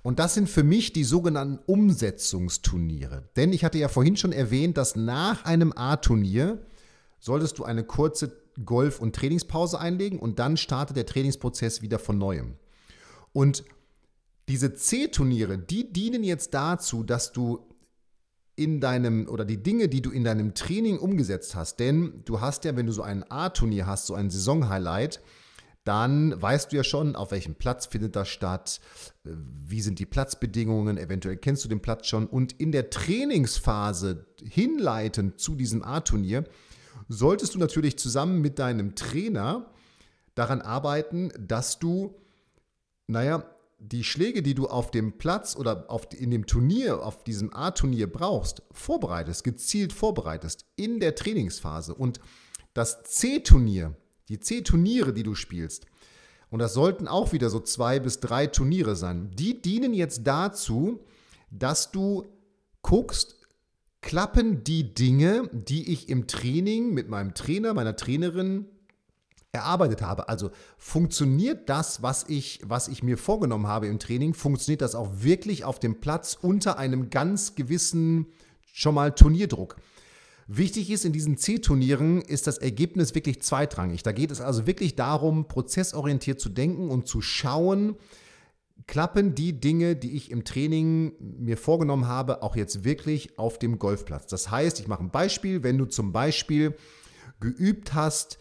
Und 0.03 0.19
das 0.19 0.35
sind 0.35 0.50
für 0.50 0.62
mich 0.62 0.93
die 0.93 1.05
sogenannten 1.05 1.59
Umsetzungsturniere. 1.64 3.29
Denn 3.37 3.53
ich 3.53 3.64
hatte 3.64 3.79
ja 3.79 3.88
vorhin 3.88 4.17
schon 4.17 4.33
erwähnt, 4.33 4.76
dass 4.76 4.97
nach 4.97 5.45
einem 5.47 5.73
A-Turnier 5.75 6.59
solltest 7.21 7.59
du 7.59 7.64
eine 7.64 7.85
kurze 7.85 8.44
Golf- 8.64 9.00
und 9.00 9.16
Trainingspause 9.16 9.78
einlegen 9.80 10.18
und 10.18 10.38
dann 10.38 10.56
startet 10.56 10.96
der 10.96 11.06
Trainingsprozess 11.06 11.82
wieder 11.82 11.99
von 11.99 12.18
neuem. 12.18 12.56
Und 13.32 13.64
diese 14.49 14.75
C-Turniere, 14.75 15.58
die 15.58 15.92
dienen 15.92 16.23
jetzt 16.23 16.54
dazu, 16.54 17.02
dass 17.02 17.32
du 17.32 17.66
in 18.56 18.80
deinem 18.80 19.28
oder 19.28 19.44
die 19.44 19.62
Dinge, 19.62 19.88
die 19.88 20.02
du 20.02 20.11
in 20.11 20.23
deinem 20.23 20.54
Training 20.54 20.99
umgesetzt 20.99 21.54
hast, 21.56 21.80
denn 21.80 22.23
du 22.25 22.40
hast 22.40 22.64
ja, 22.64 22.76
wenn 22.76 22.87
du 22.87 22.92
so 22.92 23.02
ein 23.02 23.25
A-Turnier 23.28 23.87
hast, 23.87 24.06
so 24.06 24.14
ein 24.14 24.30
Saison-Highlight, 24.30 25.20
dann 25.82 26.40
weißt 26.40 26.73
du 26.73 26.76
ja 26.76 26.84
schon, 26.84 27.14
auf 27.14 27.30
welchem 27.30 27.56
Platz 27.56 27.87
findet 27.87 28.16
das 28.16 28.28
statt, 28.28 28.80
wie 29.25 29.82
sind 29.82 29.99
die 29.99 30.06
Platzbedingungen, 30.06 30.96
eventuell 30.96 31.37
kennst 31.37 31.64
du 31.64 31.68
den 31.68 31.80
Platz 31.80 32.06
schon 32.06 32.26
und 32.26 32.52
in 32.52 32.73
der 32.73 32.90
Trainingsphase 32.90 34.26
hinleitend 34.42 35.40
zu 35.40 35.56
diesem 35.56 35.82
A-Turnier 35.82 36.44
solltest 37.08 37.54
du 37.54 37.58
natürlich 37.58 37.99
zusammen 37.99 38.40
mit 38.40 38.58
deinem 38.58 38.94
Trainer 38.94 39.70
daran 40.34 40.61
arbeiten, 40.61 41.32
dass 41.38 41.78
du, 41.78 42.14
naja, 43.06 43.44
die 43.78 44.04
Schläge, 44.04 44.42
die 44.42 44.54
du 44.54 44.66
auf 44.66 44.90
dem 44.90 45.18
Platz 45.18 45.56
oder 45.56 45.90
auf, 45.90 46.08
in 46.12 46.30
dem 46.30 46.46
Turnier, 46.46 47.04
auf 47.04 47.23
diesem 47.23 47.54
A-Turnier 47.54 48.11
brauchst, 48.11 48.62
vorbereitest, 48.73 49.44
gezielt 49.44 49.92
vorbereitest 49.92 50.64
in 50.76 51.00
der 51.00 51.14
Trainingsphase. 51.14 51.94
Und 51.94 52.20
das 52.73 53.02
C-Turnier, 53.02 53.94
die 54.28 54.40
C-Turniere, 54.40 55.12
die 55.12 55.23
du 55.23 55.34
spielst, 55.34 55.87
und 56.50 56.61
das 56.61 56.73
sollten 56.73 57.08
auch 57.08 57.32
wieder 57.32 57.50
so 57.50 57.58
zwei 57.58 57.99
bis 57.99 58.20
drei 58.20 58.46
Turniere 58.46 58.94
sein, 58.94 59.30
die 59.34 59.61
dienen 59.61 59.92
jetzt 59.92 60.25
dazu, 60.25 61.00
dass 61.50 61.90
du 61.90 62.26
guckst, 62.80 63.44
klappen 64.04 64.62
die 64.64 64.92
Dinge, 64.94 65.49
die 65.50 65.90
ich 65.90 66.11
im 66.11 66.26
Training 66.26 66.92
mit 66.92 67.08
meinem 67.08 67.32
Trainer, 67.32 67.73
meiner 67.73 67.96
Trainerin 67.96 68.66
erarbeitet 69.50 70.02
habe. 70.02 70.28
Also 70.28 70.50
funktioniert 70.76 71.70
das, 71.70 72.02
was 72.02 72.26
ich, 72.28 72.61
was 72.64 72.88
ich 72.88 73.02
mir 73.02 73.16
vorgenommen 73.16 73.66
habe 73.66 73.87
im 73.87 73.99
Training, 73.99 74.34
funktioniert 74.34 74.82
das 74.82 74.94
auch 74.94 75.11
wirklich 75.23 75.64
auf 75.64 75.80
dem 75.80 76.00
Platz 76.00 76.37
unter 76.40 76.78
einem 76.78 77.08
ganz 77.08 77.54
gewissen 77.54 78.26
schon 78.62 78.94
mal 78.94 79.14
Turnierdruck. 79.14 79.76
Wichtig 80.46 80.90
ist 80.90 81.06
in 81.06 81.14
diesen 81.14 81.38
C-Turnieren 81.38 82.20
ist 82.20 82.46
das 82.46 82.58
Ergebnis 82.58 83.14
wirklich 83.14 83.40
zweitrangig. 83.40 84.02
Da 84.02 84.12
geht 84.12 84.30
es 84.30 84.42
also 84.42 84.66
wirklich 84.66 84.96
darum, 84.96 85.49
prozessorientiert 85.49 86.40
zu 86.40 86.50
denken 86.50 86.90
und 86.90 87.08
zu 87.08 87.23
schauen, 87.23 87.96
klappen 88.87 89.35
die 89.35 89.61
Dinge, 89.61 89.97
die 89.97 90.17
ich 90.17 90.31
im 90.31 90.45
Training 90.45 91.12
mir 91.19 91.57
vorgenommen 91.57 92.07
habe, 92.07 92.43
auch 92.43 92.57
jetzt 92.57 92.85
wirklich 92.85 93.38
auf 93.38 93.59
dem 93.59 93.79
Golfplatz. 93.79 94.26
Das 94.26 94.50
heißt, 94.50 94.81
ich 94.81 94.88
mache 94.88 95.03
ein 95.03 95.11
Beispiel, 95.11 95.62
wenn 95.62 95.79
du 95.79 95.87
zum 95.87 96.12
Beispiel 96.12 96.75
geübt 97.41 97.95
hast, 97.95 98.38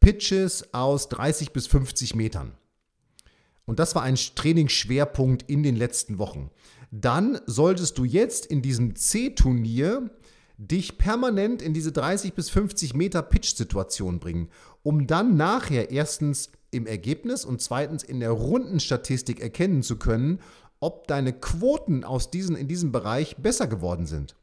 Pitches 0.00 0.74
aus 0.74 1.08
30 1.08 1.52
bis 1.52 1.66
50 1.66 2.14
Metern. 2.14 2.52
Und 3.64 3.78
das 3.78 3.94
war 3.94 4.02
ein 4.02 4.14
Trainingsschwerpunkt 4.14 5.42
in 5.50 5.62
den 5.62 5.76
letzten 5.76 6.18
Wochen. 6.18 6.50
Dann 6.90 7.40
solltest 7.46 7.98
du 7.98 8.04
jetzt 8.04 8.46
in 8.46 8.62
diesem 8.62 8.94
C-Turnier 8.94 10.10
dich 10.58 10.98
permanent 10.98 11.62
in 11.62 11.74
diese 11.74 11.92
30 11.92 12.34
bis 12.34 12.50
50 12.50 12.94
Meter 12.94 13.22
Pitch-Situation 13.22 14.18
bringen, 14.18 14.48
um 14.82 15.06
dann 15.06 15.36
nachher 15.36 15.90
erstens 15.90 16.50
im 16.70 16.86
Ergebnis 16.86 17.44
und 17.44 17.60
zweitens 17.60 18.02
in 18.02 18.20
der 18.20 18.30
Rundenstatistik 18.30 19.40
erkennen 19.40 19.82
zu 19.82 19.96
können, 19.96 20.40
ob 20.80 21.06
deine 21.06 21.32
Quoten 21.32 22.04
aus 22.04 22.30
diesen, 22.30 22.56
in 22.56 22.68
diesem 22.68 22.92
Bereich 22.92 23.36
besser 23.36 23.66
geworden 23.66 24.06
sind. 24.06 24.36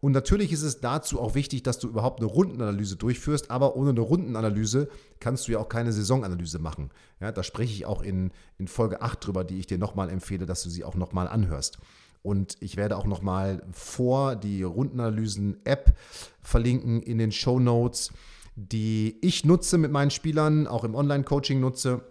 Und 0.00 0.12
natürlich 0.12 0.52
ist 0.52 0.62
es 0.62 0.80
dazu 0.80 1.20
auch 1.20 1.34
wichtig, 1.34 1.64
dass 1.64 1.80
du 1.80 1.88
überhaupt 1.88 2.20
eine 2.20 2.28
Rundenanalyse 2.28 2.94
durchführst, 2.96 3.50
aber 3.50 3.74
ohne 3.74 3.90
eine 3.90 4.00
Rundenanalyse 4.00 4.88
kannst 5.18 5.48
du 5.48 5.52
ja 5.52 5.58
auch 5.58 5.68
keine 5.68 5.92
Saisonanalyse 5.92 6.60
machen. 6.60 6.90
Ja, 7.20 7.32
da 7.32 7.42
spreche 7.42 7.72
ich 7.72 7.84
auch 7.84 8.02
in, 8.02 8.30
in 8.58 8.68
Folge 8.68 9.02
8 9.02 9.26
drüber, 9.26 9.42
die 9.42 9.58
ich 9.58 9.66
dir 9.66 9.78
nochmal 9.78 10.08
empfehle, 10.08 10.46
dass 10.46 10.62
du 10.62 10.70
sie 10.70 10.84
auch 10.84 10.94
nochmal 10.94 11.26
anhörst. 11.26 11.78
Und 12.22 12.56
ich 12.60 12.76
werde 12.76 12.96
auch 12.96 13.06
nochmal 13.06 13.62
vor 13.72 14.36
die 14.36 14.62
Rundenanalysen-App 14.62 15.96
verlinken 16.42 17.00
in 17.02 17.18
den 17.18 17.32
Show 17.32 17.58
Notes 17.58 18.10
die 18.60 19.16
ich 19.20 19.44
nutze 19.44 19.78
mit 19.78 19.92
meinen 19.92 20.10
Spielern, 20.10 20.66
auch 20.66 20.82
im 20.82 20.96
Online-Coaching 20.96 21.60
nutze. 21.60 22.02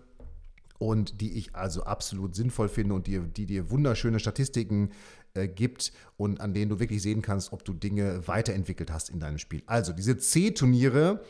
und 0.79 1.21
die 1.21 1.33
ich 1.39 1.55
also 1.55 1.83
absolut 1.83 2.35
sinnvoll 2.35 2.69
finde 2.69 2.93
und 2.93 3.07
die, 3.07 3.19
die 3.19 3.47
dir 3.47 3.71
wunderschöne 3.71 4.19
Statistiken 4.19 4.91
äh, 5.33 5.47
gibt 5.47 5.91
und 6.17 6.39
an 6.39 6.53
denen 6.53 6.69
du 6.69 6.79
wirklich 6.79 7.01
sehen 7.01 7.23
kannst, 7.23 7.51
ob 7.51 7.65
du 7.65 7.73
Dinge 7.73 8.27
weiterentwickelt 8.27 8.91
hast 8.91 9.09
in 9.09 9.19
deinem 9.19 9.39
Spiel. 9.39 9.63
Also 9.65 9.91
diese 9.91 10.17
C-Turniere, 10.17 11.23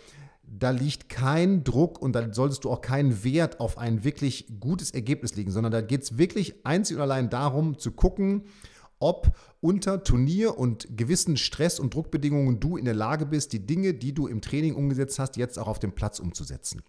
da 0.48 0.70
liegt 0.72 1.10
kein 1.10 1.63
Druck 1.63 2.01
und 2.01 2.13
da 2.13 2.34
solltest 2.34 2.63
du 2.63 2.72
auch 2.72 2.82
keinen 2.82 3.24
Wert 3.24 3.60
auf 3.60 3.77
ein 3.77 4.04
wirklich 4.04 4.48
gutes 4.60 4.92
Ergebnis 4.92 5.36
legen, 5.36 5.51
sondern 5.51 5.72
da 5.72 5.82
geht 5.82 6.04
es 6.04 6.18
wirklich 6.18 6.66
einzig 6.66 6.96
und 6.96 7.01
allein 7.01 7.30
darum 7.30 7.77
zu 7.77 7.92
gucken, 7.92 8.44
ob 9.00 9.36
unter 9.62 10.04
Turnier 10.04 10.58
und 10.58 10.98
gewissen 10.98 11.38
Stress- 11.38 11.80
und 11.80 11.94
Druckbedingungen 11.94 12.60
du 12.60 12.77
in 12.77 12.86
der 12.86 12.96
Lage 12.96 13.25
bist, 13.25 13.54
die 13.54 13.66
Dinge, 13.66 13.94
die 13.94 14.13
du 14.13 14.27
im 14.27 14.42
Training 14.42 14.74
umgesetzt 14.74 15.20
hast, 15.20 15.38
jetzt 15.38 15.60
auch 15.60 15.68
auf 15.68 15.80
dem 15.80 15.92
Platz 15.92 16.20
umzusetzen. 16.20 16.82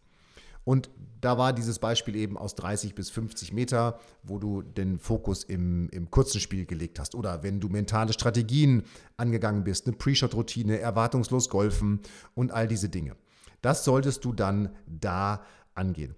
Und 0.64 0.90
da 1.20 1.38
war 1.38 1.52
dieses 1.52 1.78
Beispiel 1.78 2.14
eben 2.14 2.36
aus 2.36 2.54
30 2.54 2.94
bis 2.94 3.10
50 3.10 3.52
Meter, 3.52 3.98
wo 4.22 4.38
du 4.38 4.62
den 4.62 4.98
Fokus 4.98 5.42
im, 5.42 5.88
im 5.90 6.10
kurzen 6.10 6.40
Spiel 6.40 6.66
gelegt 6.66 6.98
hast. 6.98 7.14
Oder 7.14 7.42
wenn 7.42 7.58
du 7.58 7.68
mentale 7.68 8.12
Strategien 8.12 8.82
angegangen 9.16 9.64
bist, 9.64 9.86
eine 9.86 9.96
Pre-Shot-Routine, 9.96 10.78
erwartungslos 10.78 11.48
golfen 11.48 12.00
und 12.34 12.52
all 12.52 12.68
diese 12.68 12.88
Dinge. 12.88 13.16
Das 13.60 13.84
solltest 13.84 14.24
du 14.24 14.32
dann 14.32 14.70
da 14.86 15.42
angehen. 15.74 16.14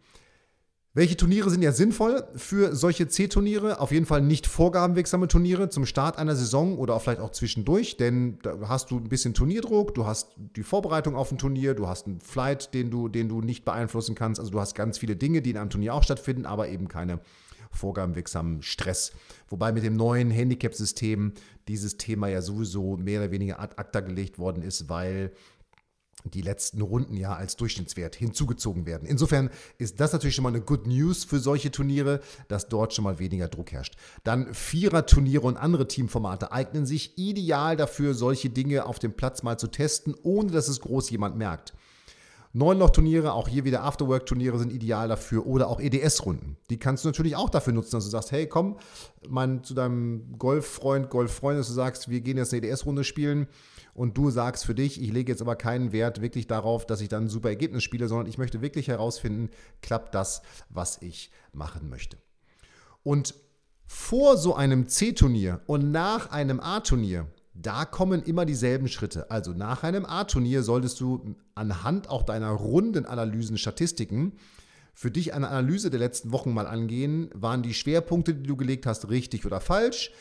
Welche 0.93 1.17
Turniere 1.17 1.51
sind 1.51 1.63
ja 1.63 1.71
sinnvoll 1.71 2.25
für 2.35 2.75
solche 2.75 3.07
C-Turniere? 3.07 3.79
Auf 3.79 3.93
jeden 3.93 4.07
Fall 4.07 4.23
nicht 4.23 4.49
vorgabenwirksame 4.49 5.29
Turniere 5.29 5.69
zum 5.69 5.87
Start 5.87 6.19
einer 6.19 6.35
Saison 6.35 6.79
oder 6.79 6.97
auch 6.97 7.03
vielleicht 7.03 7.21
auch 7.21 7.31
zwischendurch, 7.31 7.97
denn 7.97 8.41
da 8.43 8.59
hast 8.67 8.91
du 8.91 8.97
ein 8.97 9.09
bisschen 9.09 9.33
Turnierdruck, 9.33 9.95
du 9.95 10.05
hast 10.07 10.33
die 10.37 10.65
Vorbereitung 10.65 11.15
auf 11.15 11.31
ein 11.31 11.39
Turnier, 11.39 11.75
du 11.75 11.87
hast 11.87 12.09
einen 12.09 12.21
Flight, 12.21 12.75
den 12.75 12.91
du, 12.91 13.07
den 13.09 13.29
du 13.29 13.41
nicht 13.41 13.65
beeinflussen 13.65 14.17
kannst. 14.17 14.41
Also 14.41 14.51
du 14.51 14.59
hast 14.59 14.75
ganz 14.75 14.99
viele 14.99 15.15
Dinge, 15.15 15.43
die 15.43 15.51
in 15.51 15.59
einem 15.59 15.71
Turnier 15.71 15.95
auch 15.95 16.03
stattfinden, 16.03 16.45
aber 16.45 16.69
eben 16.69 16.89
keine 16.89 17.21
vorgabenwirksamen 17.71 18.63
Stress. 18.63 19.13
Wobei 19.49 19.71
mit 19.71 19.85
dem 19.85 19.95
neuen 19.95 20.33
Handicap-System 20.33 21.35
dieses 21.69 21.99
Thema 21.99 22.27
ja 22.27 22.43
sowieso 22.43 22.97
mehr 22.97 23.21
oder 23.21 23.31
weniger 23.31 23.61
ad 23.61 23.77
acta 23.77 24.01
gelegt 24.01 24.41
worden 24.41 24.65
ist, 24.65 24.89
weil 24.89 25.31
die 26.25 26.43
letzten 26.43 26.81
Runden 26.81 27.17
ja 27.17 27.35
als 27.35 27.57
Durchschnittswert 27.57 28.15
hinzugezogen 28.15 28.87
werden. 28.87 29.07
Insofern 29.07 29.51
ist 29.79 30.01
das 30.01 30.13
natürlich 30.13 30.35
schon 30.35 30.43
mal 30.43 30.51
eine 30.51 30.61
Good 30.61 30.87
News 30.87 31.25
für 31.25 31.39
solche 31.39 31.71
Turniere, 31.71 32.21
dass 32.49 32.69
dort 32.69 32.95
schon 32.95 33.05
mal 33.05 33.19
weniger 33.19 33.49
Druck 33.49 33.73
herrscht. 33.73 33.97
Dann 34.25 34.53
Vierer-Turniere 34.55 35.47
und 35.47 35.57
andere 35.57 35.89
Teamformate 35.89 36.53
eignen 36.53 36.87
sich 36.87 37.17
ideal 37.19 37.77
dafür, 37.77 38.15
solche 38.15 38.51
Dinge 38.51 38.87
auf 38.87 38.99
dem 38.99 39.13
Platz 39.13 39.43
mal 39.43 39.59
zu 39.59 39.69
testen, 39.69 40.15
ohne 40.23 40.51
dass 40.51 40.69
es 40.69 40.81
groß 40.81 41.11
jemand 41.11 41.37
merkt. 41.37 41.75
Neunloch-Turniere, 42.53 43.33
auch 43.33 43.47
hier 43.47 43.65
wieder 43.65 43.85
Afterwork-Turniere 43.85 44.59
sind 44.59 44.73
ideal 44.73 45.07
dafür 45.07 45.47
oder 45.47 45.69
auch 45.69 45.81
EDS-Runden. 45.81 46.57
Die 46.69 46.79
kannst 46.79 47.05
du 47.05 47.09
natürlich 47.09 47.37
auch 47.37 47.49
dafür 47.49 47.73
nutzen, 47.73 47.93
dass 47.93 48.05
du 48.05 48.11
sagst, 48.11 48.33
hey, 48.33 48.49
komm, 48.49 48.77
mein, 49.29 49.63
zu 49.63 49.73
deinem 49.73 50.37
Golffreund, 50.37 51.11
Golffreund, 51.11 51.61
dass 51.61 51.69
du 51.69 51.75
sagst, 51.75 52.09
wir 52.09 52.21
gehen 52.21 52.39
jetzt 52.39 52.53
eine 52.53 52.67
EDS-Runde 52.67 53.05
spielen 53.05 53.47
und 53.95 54.17
du 54.17 54.31
sagst 54.31 54.65
für 54.65 54.75
dich, 54.75 55.01
ich 55.01 55.13
lege 55.13 55.33
jetzt 55.33 55.43
aber 55.43 55.57
keinen 55.57 55.93
Wert 55.93 56.21
wirklich 56.21 56.47
darauf, 56.47 56.87
dass 56.87 57.01
ich 57.01 57.09
dann 57.09 57.25
ein 57.25 57.29
super 57.29 57.49
Ergebnis 57.49 57.83
spiele, 57.83 58.09
sondern 58.09 58.27
ich 58.27 58.39
möchte 58.39 58.63
wirklich 58.63 58.89
herausfinden, 58.89 59.51
klappt 59.83 60.15
das, 60.15 60.43
was 60.69 61.03
ich 61.03 61.31
machen 61.53 61.89
möchte. 61.89 62.17
Und 63.03 63.35
vor 63.87 64.37
so 64.37 64.55
einem 64.55 64.89
C-Turnier 64.89 65.61
und 65.67 65.91
nach 65.91 66.31
einem 66.31 66.61
A-Turnier, 66.61 67.27
da 67.55 67.85
kommen 67.85 68.23
immer 68.23 68.47
dieselben 68.47 68.89
Schritte. 68.89 69.31
Also 69.31 69.53
nach 69.53 69.83
einem 69.83 70.07
A-Turnier 70.07 70.63
solltest 70.63 71.01
du 71.01 71.35
anhand 71.55 72.09
auch 72.09 72.23
deiner 72.23 72.51
runden 72.51 73.05
Analysen, 73.05 73.59
Statistiken, 73.59 74.35
für 74.95 75.11
dich 75.11 75.35
eine 75.35 75.49
Analyse 75.49 75.91
der 75.91 76.01
letzten 76.01 76.31
Wochen 76.33 76.53
mal 76.53 76.67
angehen. 76.67 77.31
Waren 77.35 77.63
die 77.63 77.75
Schwerpunkte, 77.75 78.35
die 78.35 78.47
du 78.47 78.57
gelegt 78.57 78.87
hast, 78.87 79.09
richtig 79.09 79.47
oder 79.47 79.61
falsch? 79.61 80.13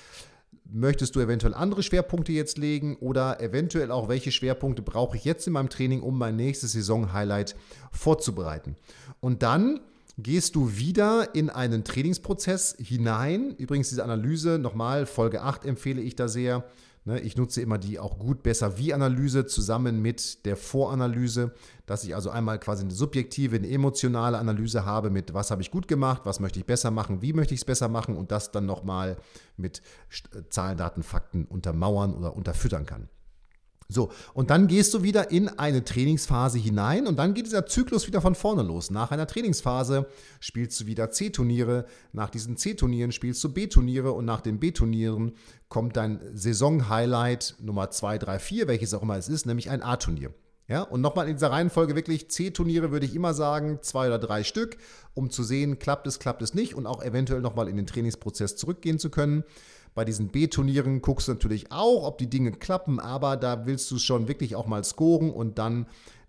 Möchtest 0.71 1.15
du 1.15 1.19
eventuell 1.19 1.55
andere 1.55 1.81
Schwerpunkte 1.81 2.31
jetzt 2.31 2.59
legen 2.59 2.97
oder 2.97 3.41
eventuell 3.41 3.91
auch, 3.91 4.07
welche 4.07 4.31
Schwerpunkte 4.31 4.83
brauche 4.83 5.17
ich 5.17 5.25
jetzt 5.25 5.47
in 5.47 5.53
meinem 5.53 5.69
Training, 5.69 6.01
um 6.01 6.17
mein 6.17 6.35
nächstes 6.35 6.73
Saison-Highlight 6.73 7.55
vorzubereiten? 7.91 8.75
Und 9.19 9.41
dann 9.41 9.79
gehst 10.17 10.55
du 10.55 10.77
wieder 10.77 11.33
in 11.33 11.49
einen 11.49 11.83
Trainingsprozess 11.83 12.75
hinein. 12.79 13.55
Übrigens, 13.57 13.89
diese 13.89 14.03
Analyse, 14.03 14.59
nochmal, 14.59 15.05
Folge 15.05 15.41
8 15.41 15.65
empfehle 15.65 16.01
ich 16.01 16.15
da 16.15 16.27
sehr. 16.27 16.65
Ne, 17.05 17.19
ich 17.21 17.37
nutze 17.37 17.61
immer 17.61 17.77
die 17.77 17.97
auch 17.97 18.19
gut, 18.19 18.43
besser 18.43 18.77
wie 18.77 18.93
Analyse 18.93 19.45
zusammen 19.45 20.01
mit 20.01 20.45
der 20.45 20.57
Voranalyse, 20.57 21.53
dass 21.85 22.03
ich 22.03 22.13
also 22.13 22.29
einmal 22.29 22.59
quasi 22.59 22.83
eine 22.83 22.91
subjektive, 22.91 23.55
eine 23.55 23.69
emotionale 23.69 24.37
Analyse 24.37 24.85
habe 24.85 25.09
mit, 25.09 25.33
was 25.33 25.49
habe 25.49 25.61
ich 25.61 25.71
gut 25.71 25.87
gemacht, 25.87 26.23
was 26.25 26.39
möchte 26.39 26.59
ich 26.59 26.65
besser 26.65 26.91
machen, 26.91 27.21
wie 27.21 27.33
möchte 27.33 27.53
ich 27.53 27.61
es 27.61 27.65
besser 27.65 27.87
machen 27.87 28.17
und 28.17 28.31
das 28.31 28.51
dann 28.51 28.65
nochmal 28.65 29.17
mit 29.55 29.81
Zahlen, 30.49 30.77
Daten, 30.77 31.01
Fakten 31.01 31.45
untermauern 31.45 32.13
oder 32.13 32.35
unterfüttern 32.35 32.85
kann. 32.85 33.07
So, 33.91 34.11
und 34.35 34.51
dann 34.51 34.67
gehst 34.67 34.93
du 34.93 35.01
wieder 35.01 35.31
in 35.31 35.49
eine 35.49 35.83
Trainingsphase 35.83 36.59
hinein 36.59 37.07
und 37.07 37.17
dann 37.17 37.33
geht 37.33 37.47
dieser 37.47 37.65
Zyklus 37.65 38.05
wieder 38.05 38.21
von 38.21 38.35
vorne 38.35 38.61
los. 38.61 38.91
Nach 38.91 39.09
einer 39.09 39.25
Trainingsphase 39.25 40.05
spielst 40.39 40.79
du 40.79 40.85
wieder 40.85 41.09
C-Turniere, 41.09 41.85
nach 42.13 42.29
diesen 42.29 42.55
C-Turnieren 42.55 43.11
spielst 43.11 43.43
du 43.43 43.49
B-Turniere 43.49 44.11
und 44.11 44.25
nach 44.25 44.41
den 44.41 44.59
B-Turnieren 44.59 45.33
kommt 45.69 45.97
dein 45.97 46.19
Saison-Highlight 46.35 47.55
Nummer 47.61 47.89
2, 47.89 48.19
3, 48.19 48.37
4, 48.37 48.67
welches 48.67 48.93
auch 48.93 49.01
immer 49.01 49.17
es 49.17 49.27
ist, 49.27 49.47
nämlich 49.47 49.71
ein 49.71 49.81
A-Turnier. 49.81 50.35
Ja, 50.67 50.83
und 50.83 51.01
nochmal 51.01 51.27
in 51.27 51.37
dieser 51.37 51.49
Reihenfolge 51.49 51.95
wirklich 51.95 52.29
C-Turniere 52.29 52.91
würde 52.91 53.07
ich 53.07 53.15
immer 53.15 53.33
sagen, 53.33 53.79
zwei 53.81 54.05
oder 54.05 54.19
drei 54.19 54.43
Stück, 54.43 54.77
um 55.15 55.31
zu 55.31 55.43
sehen, 55.43 55.79
klappt 55.79 56.05
es, 56.05 56.19
klappt 56.19 56.43
es 56.43 56.53
nicht 56.53 56.75
und 56.75 56.85
auch 56.85 57.01
eventuell 57.01 57.41
nochmal 57.41 57.67
in 57.67 57.75
den 57.75 57.87
Trainingsprozess 57.87 58.55
zurückgehen 58.55 58.99
zu 58.99 59.09
können. 59.09 59.43
Bei 59.99 60.05
diesen 60.05 60.29
B-Turnieren 60.29 61.01
guckst 61.01 61.27
du 61.27 61.33
natürlich 61.33 61.73
auch, 61.73 62.05
ob 62.05 62.19
die 62.19 62.29
Dinge 62.29 62.53
klappen, 62.53 63.01
aber 63.01 63.35
da 63.35 63.65
willst 63.65 63.91
du 63.91 63.97
schon 63.97 64.29
wirklich 64.29 64.55
auch 64.55 64.65
mal 64.65 64.81
scoren 64.85 65.29
und 65.29 65.57
dann 65.57 65.87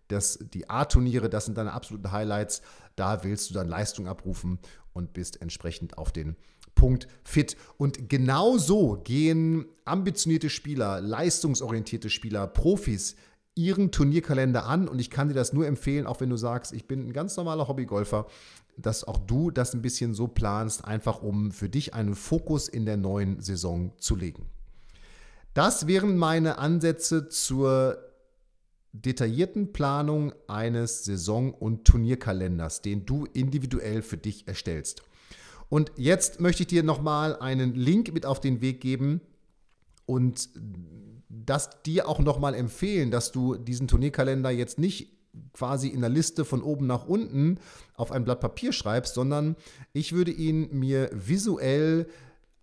das, 0.08 0.40
die 0.42 0.68
A-Turniere, 0.68 1.30
das 1.30 1.44
sind 1.44 1.56
deine 1.56 1.72
absoluten 1.72 2.10
Highlights. 2.10 2.62
Da 2.96 3.22
willst 3.22 3.48
du 3.48 3.54
dann 3.54 3.68
Leistung 3.68 4.08
abrufen 4.08 4.58
und 4.92 5.12
bist 5.12 5.40
entsprechend 5.40 5.98
auf 5.98 6.10
den 6.10 6.34
Punkt 6.74 7.06
fit. 7.22 7.56
Und 7.76 8.08
genau 8.08 8.58
so 8.58 9.00
gehen 9.04 9.66
ambitionierte 9.84 10.50
Spieler, 10.50 11.00
leistungsorientierte 11.00 12.10
Spieler, 12.10 12.48
Profis 12.48 13.14
ihren 13.60 13.90
Turnierkalender 13.90 14.66
an. 14.66 14.88
Und 14.88 14.98
ich 14.98 15.10
kann 15.10 15.28
dir 15.28 15.34
das 15.34 15.52
nur 15.52 15.66
empfehlen, 15.66 16.06
auch 16.06 16.20
wenn 16.20 16.30
du 16.30 16.36
sagst, 16.36 16.72
ich 16.72 16.86
bin 16.86 17.08
ein 17.08 17.12
ganz 17.12 17.36
normaler 17.36 17.68
Hobbygolfer 17.68 18.26
dass 18.82 19.04
auch 19.04 19.18
du 19.18 19.50
das 19.50 19.74
ein 19.74 19.82
bisschen 19.82 20.14
so 20.14 20.26
planst, 20.26 20.84
einfach 20.84 21.22
um 21.22 21.50
für 21.50 21.68
dich 21.68 21.94
einen 21.94 22.14
Fokus 22.14 22.68
in 22.68 22.86
der 22.86 22.96
neuen 22.96 23.40
Saison 23.40 23.92
zu 23.98 24.16
legen. 24.16 24.46
Das 25.54 25.86
wären 25.86 26.16
meine 26.16 26.58
Ansätze 26.58 27.28
zur 27.28 27.98
detaillierten 28.92 29.72
Planung 29.72 30.32
eines 30.48 31.04
Saison- 31.04 31.54
und 31.54 31.84
Turnierkalenders, 31.84 32.82
den 32.82 33.06
du 33.06 33.26
individuell 33.32 34.02
für 34.02 34.16
dich 34.16 34.48
erstellst. 34.48 35.02
Und 35.68 35.92
jetzt 35.96 36.40
möchte 36.40 36.64
ich 36.64 36.68
dir 36.68 36.82
nochmal 36.82 37.36
einen 37.36 37.74
Link 37.74 38.12
mit 38.12 38.26
auf 38.26 38.40
den 38.40 38.60
Weg 38.60 38.80
geben 38.80 39.20
und 40.06 40.48
das 41.30 41.82
dir 41.82 42.08
auch 42.08 42.18
nochmal 42.18 42.54
empfehlen, 42.54 43.10
dass 43.10 43.32
du 43.32 43.56
diesen 43.56 43.88
Turnierkalender 43.88 44.50
jetzt 44.50 44.78
nicht 44.78 45.16
quasi 45.52 45.88
in 45.88 46.00
der 46.00 46.10
Liste 46.10 46.44
von 46.44 46.62
oben 46.62 46.86
nach 46.86 47.06
unten 47.06 47.58
auf 47.94 48.10
ein 48.10 48.24
Blatt 48.24 48.40
Papier 48.40 48.72
schreibst, 48.72 49.14
sondern 49.14 49.54
ich 49.92 50.12
würde 50.12 50.32
ihn 50.32 50.76
mir 50.76 51.08
visuell 51.12 52.08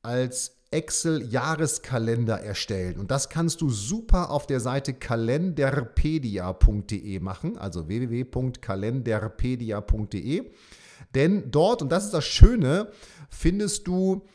als 0.02 0.58
Excel-Jahreskalender 0.72 2.42
erstellen. 2.42 3.00
Und 3.00 3.10
das 3.10 3.30
kannst 3.30 3.62
du 3.62 3.70
super 3.70 4.32
auf 4.32 4.48
der 4.48 4.60
Seite 4.60 4.94
kalenderpedia.de 4.94 7.22
machen, 7.22 7.58
also 7.58 7.88
www.kalenderpedia.de. 7.88 10.52
Denn 11.16 11.52
dort, 11.52 11.82
und 11.82 11.90
das 11.90 12.04
ist 12.06 12.14
das 12.14 12.26
Schöne, 12.26 12.92
findest 13.30 13.88
du 13.88 14.28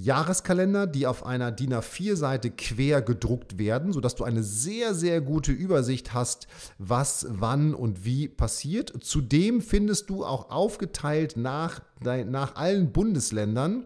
Jahreskalender, 0.00 0.86
die 0.86 1.06
auf 1.06 1.26
einer 1.26 1.52
DIN 1.52 1.74
A4-Seite 1.74 2.50
quer 2.50 3.02
gedruckt 3.02 3.58
werden, 3.58 3.92
sodass 3.92 4.14
du 4.14 4.24
eine 4.24 4.42
sehr, 4.42 4.94
sehr 4.94 5.20
gute 5.20 5.52
Übersicht 5.52 6.14
hast, 6.14 6.46
was, 6.78 7.26
wann 7.28 7.74
und 7.74 8.04
wie 8.04 8.28
passiert. 8.28 8.92
Zudem 9.02 9.60
findest 9.60 10.08
du 10.08 10.24
auch 10.24 10.50
aufgeteilt 10.50 11.36
nach, 11.36 11.82
nach 12.00 12.56
allen 12.56 12.92
Bundesländern 12.92 13.84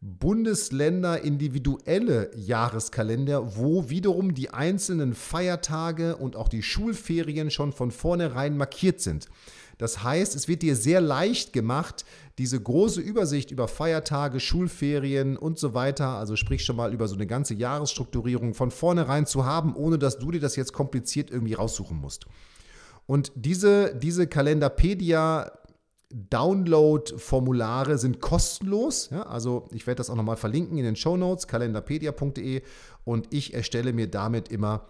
Bundesländer 0.00 1.22
individuelle 1.22 2.30
Jahreskalender, 2.36 3.56
wo 3.56 3.88
wiederum 3.88 4.34
die 4.34 4.50
einzelnen 4.50 5.14
Feiertage 5.14 6.16
und 6.16 6.36
auch 6.36 6.48
die 6.48 6.62
Schulferien 6.62 7.50
schon 7.50 7.72
von 7.72 7.90
vornherein 7.90 8.56
markiert 8.56 9.00
sind. 9.00 9.26
Das 9.78 10.02
heißt, 10.02 10.34
es 10.34 10.48
wird 10.48 10.62
dir 10.62 10.74
sehr 10.74 11.00
leicht 11.00 11.52
gemacht, 11.52 12.04
diese 12.38 12.60
große 12.60 13.00
Übersicht 13.00 13.50
über 13.50 13.68
Feiertage, 13.68 14.40
Schulferien 14.40 15.36
und 15.36 15.58
so 15.58 15.74
weiter, 15.74 16.08
also 16.08 16.36
sprich 16.36 16.64
schon 16.64 16.76
mal 16.76 16.92
über 16.92 17.08
so 17.08 17.14
eine 17.14 17.26
ganze 17.26 17.54
Jahresstrukturierung 17.54 18.54
von 18.54 18.70
vornherein 18.70 19.26
zu 19.26 19.44
haben, 19.44 19.74
ohne 19.74 19.98
dass 19.98 20.18
du 20.18 20.30
dir 20.30 20.40
das 20.40 20.56
jetzt 20.56 20.72
kompliziert 20.72 21.30
irgendwie 21.30 21.54
raussuchen 21.54 21.98
musst. 21.98 22.26
Und 23.06 23.32
diese, 23.34 23.94
diese 23.94 24.26
Kalenderpedia 24.26 25.52
Download-Formulare 26.10 27.98
sind 27.98 28.20
kostenlos. 28.20 29.10
Ja, 29.10 29.22
also 29.24 29.68
ich 29.72 29.86
werde 29.86 29.98
das 29.98 30.10
auch 30.10 30.14
nochmal 30.14 30.36
verlinken 30.36 30.78
in 30.78 30.84
den 30.84 30.96
Show 30.96 31.16
Notes, 31.16 31.46
kalenderpedia.de. 31.48 32.62
Und 33.04 33.32
ich 33.32 33.54
erstelle 33.54 33.92
mir 33.92 34.08
damit 34.08 34.48
immer 34.48 34.88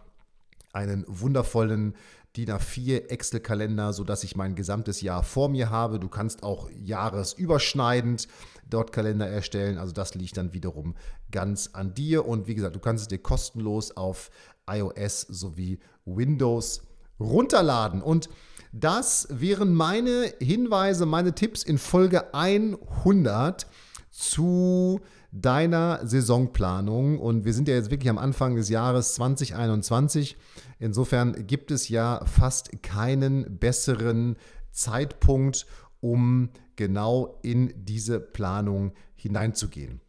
einen 0.72 1.04
wundervollen 1.08 1.94
DIN 2.36 2.50
A4 2.50 3.08
Excel-Kalender, 3.08 3.92
sodass 3.92 4.24
ich 4.24 4.36
mein 4.36 4.54
gesamtes 4.54 5.00
Jahr 5.00 5.22
vor 5.22 5.48
mir 5.48 5.70
habe. 5.70 5.98
Du 5.98 6.08
kannst 6.08 6.42
auch 6.42 6.68
jahresüberschneidend 6.70 8.28
dort 8.68 8.92
Kalender 8.92 9.28
erstellen. 9.28 9.78
Also 9.78 9.92
das 9.92 10.14
liegt 10.14 10.36
dann 10.36 10.52
wiederum 10.52 10.94
ganz 11.30 11.70
an 11.72 11.94
dir. 11.94 12.26
Und 12.26 12.46
wie 12.46 12.54
gesagt, 12.54 12.76
du 12.76 12.80
kannst 12.80 13.02
es 13.02 13.08
dir 13.08 13.18
kostenlos 13.18 13.96
auf 13.96 14.30
iOS 14.68 15.22
sowie 15.22 15.78
Windows 16.04 16.82
runterladen. 17.18 18.02
Und 18.02 18.28
das 18.72 19.28
wären 19.30 19.74
meine 19.74 20.34
Hinweise, 20.38 21.06
meine 21.06 21.34
Tipps 21.34 21.62
in 21.62 21.78
Folge 21.78 22.34
100 22.34 23.66
zu 24.10 25.00
deiner 25.40 26.06
Saisonplanung. 26.06 27.18
Und 27.18 27.44
wir 27.44 27.52
sind 27.52 27.68
ja 27.68 27.74
jetzt 27.74 27.90
wirklich 27.90 28.10
am 28.10 28.18
Anfang 28.18 28.56
des 28.56 28.68
Jahres 28.68 29.14
2021. 29.14 30.36
Insofern 30.78 31.46
gibt 31.46 31.70
es 31.70 31.88
ja 31.88 32.24
fast 32.24 32.82
keinen 32.82 33.58
besseren 33.58 34.36
Zeitpunkt, 34.70 35.66
um 36.00 36.50
genau 36.76 37.38
in 37.42 37.72
diese 37.76 38.20
Planung 38.20 38.92
hineinzugehen. 39.16 40.00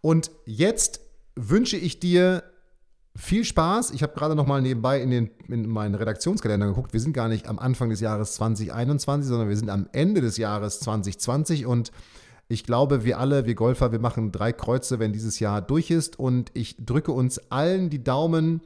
Und 0.00 0.30
jetzt 0.44 1.00
wünsche 1.34 1.76
ich 1.76 1.98
dir 1.98 2.42
viel 3.16 3.44
Spaß. 3.44 3.90
Ich 3.90 4.02
habe 4.02 4.14
gerade 4.14 4.34
noch 4.34 4.46
mal 4.46 4.62
nebenbei 4.62 5.00
in, 5.00 5.10
den, 5.10 5.30
in 5.48 5.68
meinen 5.68 5.94
Redaktionskalender 5.94 6.66
geguckt. 6.66 6.92
Wir 6.92 7.00
sind 7.00 7.12
gar 7.12 7.28
nicht 7.28 7.46
am 7.46 7.58
Anfang 7.58 7.90
des 7.90 8.00
Jahres 8.00 8.34
2021, 8.34 9.28
sondern 9.28 9.48
wir 9.48 9.56
sind 9.56 9.70
am 9.70 9.88
Ende 9.92 10.20
des 10.20 10.36
Jahres 10.38 10.80
2020 10.80 11.66
und 11.66 11.92
ich 12.48 12.64
glaube, 12.64 13.04
wir 13.04 13.18
alle, 13.18 13.46
wir 13.46 13.54
Golfer, 13.54 13.92
wir 13.92 13.98
machen 13.98 14.32
drei 14.32 14.52
Kreuze, 14.52 14.98
wenn 14.98 15.12
dieses 15.12 15.40
Jahr 15.40 15.62
durch 15.62 15.90
ist. 15.90 16.18
Und 16.18 16.50
ich 16.54 16.76
drücke 16.78 17.12
uns 17.12 17.38
allen 17.50 17.88
die 17.88 18.02
Daumen, 18.02 18.60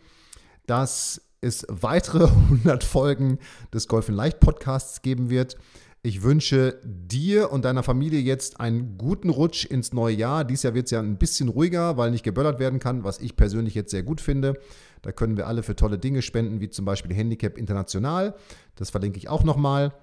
dass 0.66 1.22
es 1.40 1.66
weitere 1.68 2.24
100 2.50 2.84
Folgen 2.84 3.38
des 3.72 3.88
Golf 3.88 4.08
in 4.08 4.14
Leicht 4.14 4.40
Podcasts 4.40 5.02
geben 5.02 5.30
wird. 5.30 5.56
Ich 6.02 6.22
wünsche 6.22 6.78
dir 6.84 7.50
und 7.50 7.64
deiner 7.64 7.82
Familie 7.82 8.20
jetzt 8.20 8.60
einen 8.60 8.96
guten 8.96 9.28
Rutsch 9.28 9.64
ins 9.64 9.92
neue 9.92 10.14
Jahr. 10.14 10.44
Dieses 10.44 10.62
Jahr 10.62 10.74
wird 10.74 10.84
es 10.84 10.92
ja 10.92 11.00
ein 11.00 11.18
bisschen 11.18 11.48
ruhiger, 11.48 11.96
weil 11.96 12.12
nicht 12.12 12.22
geböllert 12.22 12.60
werden 12.60 12.78
kann, 12.78 13.02
was 13.02 13.18
ich 13.18 13.34
persönlich 13.34 13.74
jetzt 13.74 13.90
sehr 13.90 14.04
gut 14.04 14.20
finde. 14.20 14.54
Da 15.02 15.10
können 15.10 15.36
wir 15.36 15.48
alle 15.48 15.64
für 15.64 15.74
tolle 15.74 15.98
Dinge 15.98 16.22
spenden, 16.22 16.60
wie 16.60 16.70
zum 16.70 16.84
Beispiel 16.84 17.12
Handicap 17.12 17.58
International. 17.58 18.36
Das 18.76 18.90
verlinke 18.90 19.18
ich 19.18 19.28
auch 19.28 19.42
nochmal 19.42 19.94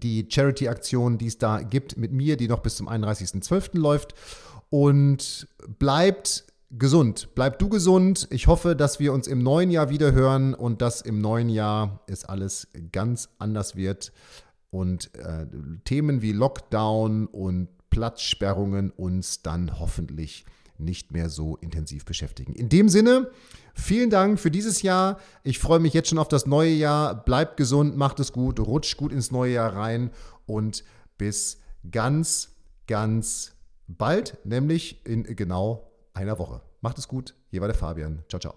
die 0.00 0.26
Charity-Aktion, 0.28 1.18
die 1.18 1.26
es 1.26 1.38
da 1.38 1.60
gibt 1.60 1.96
mit 1.96 2.12
mir, 2.12 2.36
die 2.36 2.48
noch 2.48 2.60
bis 2.60 2.76
zum 2.76 2.88
31.12. 2.88 3.78
läuft. 3.78 4.14
Und 4.70 5.46
bleibt 5.78 6.44
gesund. 6.70 7.28
Bleib 7.34 7.58
du 7.58 7.68
gesund. 7.68 8.26
Ich 8.30 8.46
hoffe, 8.46 8.74
dass 8.74 8.98
wir 8.98 9.12
uns 9.12 9.26
im 9.28 9.42
neuen 9.42 9.70
Jahr 9.70 9.90
wieder 9.90 10.12
hören 10.12 10.54
und 10.54 10.82
dass 10.82 11.00
im 11.00 11.20
neuen 11.20 11.48
Jahr 11.48 12.00
es 12.06 12.24
alles 12.24 12.68
ganz 12.92 13.28
anders 13.38 13.76
wird 13.76 14.12
und 14.70 15.14
äh, 15.14 15.46
Themen 15.84 16.20
wie 16.20 16.32
Lockdown 16.32 17.26
und 17.26 17.68
Platzsperrungen 17.90 18.90
uns 18.90 19.42
dann 19.42 19.78
hoffentlich 19.78 20.44
nicht 20.84 21.12
mehr 21.12 21.28
so 21.28 21.56
intensiv 21.56 22.04
beschäftigen. 22.04 22.54
In 22.54 22.68
dem 22.68 22.88
Sinne, 22.88 23.30
vielen 23.74 24.10
Dank 24.10 24.38
für 24.38 24.50
dieses 24.50 24.82
Jahr. 24.82 25.18
Ich 25.42 25.58
freue 25.58 25.80
mich 25.80 25.94
jetzt 25.94 26.08
schon 26.08 26.18
auf 26.18 26.28
das 26.28 26.46
neue 26.46 26.72
Jahr. 26.72 27.24
Bleibt 27.24 27.56
gesund, 27.56 27.96
macht 27.96 28.20
es 28.20 28.32
gut, 28.32 28.60
rutscht 28.60 28.96
gut 28.96 29.12
ins 29.12 29.30
neue 29.30 29.54
Jahr 29.54 29.74
rein 29.74 30.10
und 30.46 30.84
bis 31.18 31.60
ganz, 31.90 32.56
ganz 32.86 33.52
bald, 33.86 34.38
nämlich 34.44 35.04
in 35.06 35.24
genau 35.24 35.90
einer 36.12 36.38
Woche. 36.38 36.62
Macht 36.80 36.98
es 36.98 37.08
gut. 37.08 37.34
Hier 37.50 37.60
war 37.60 37.68
der 37.68 37.76
Fabian. 37.76 38.24
Ciao, 38.28 38.40
ciao. 38.40 38.54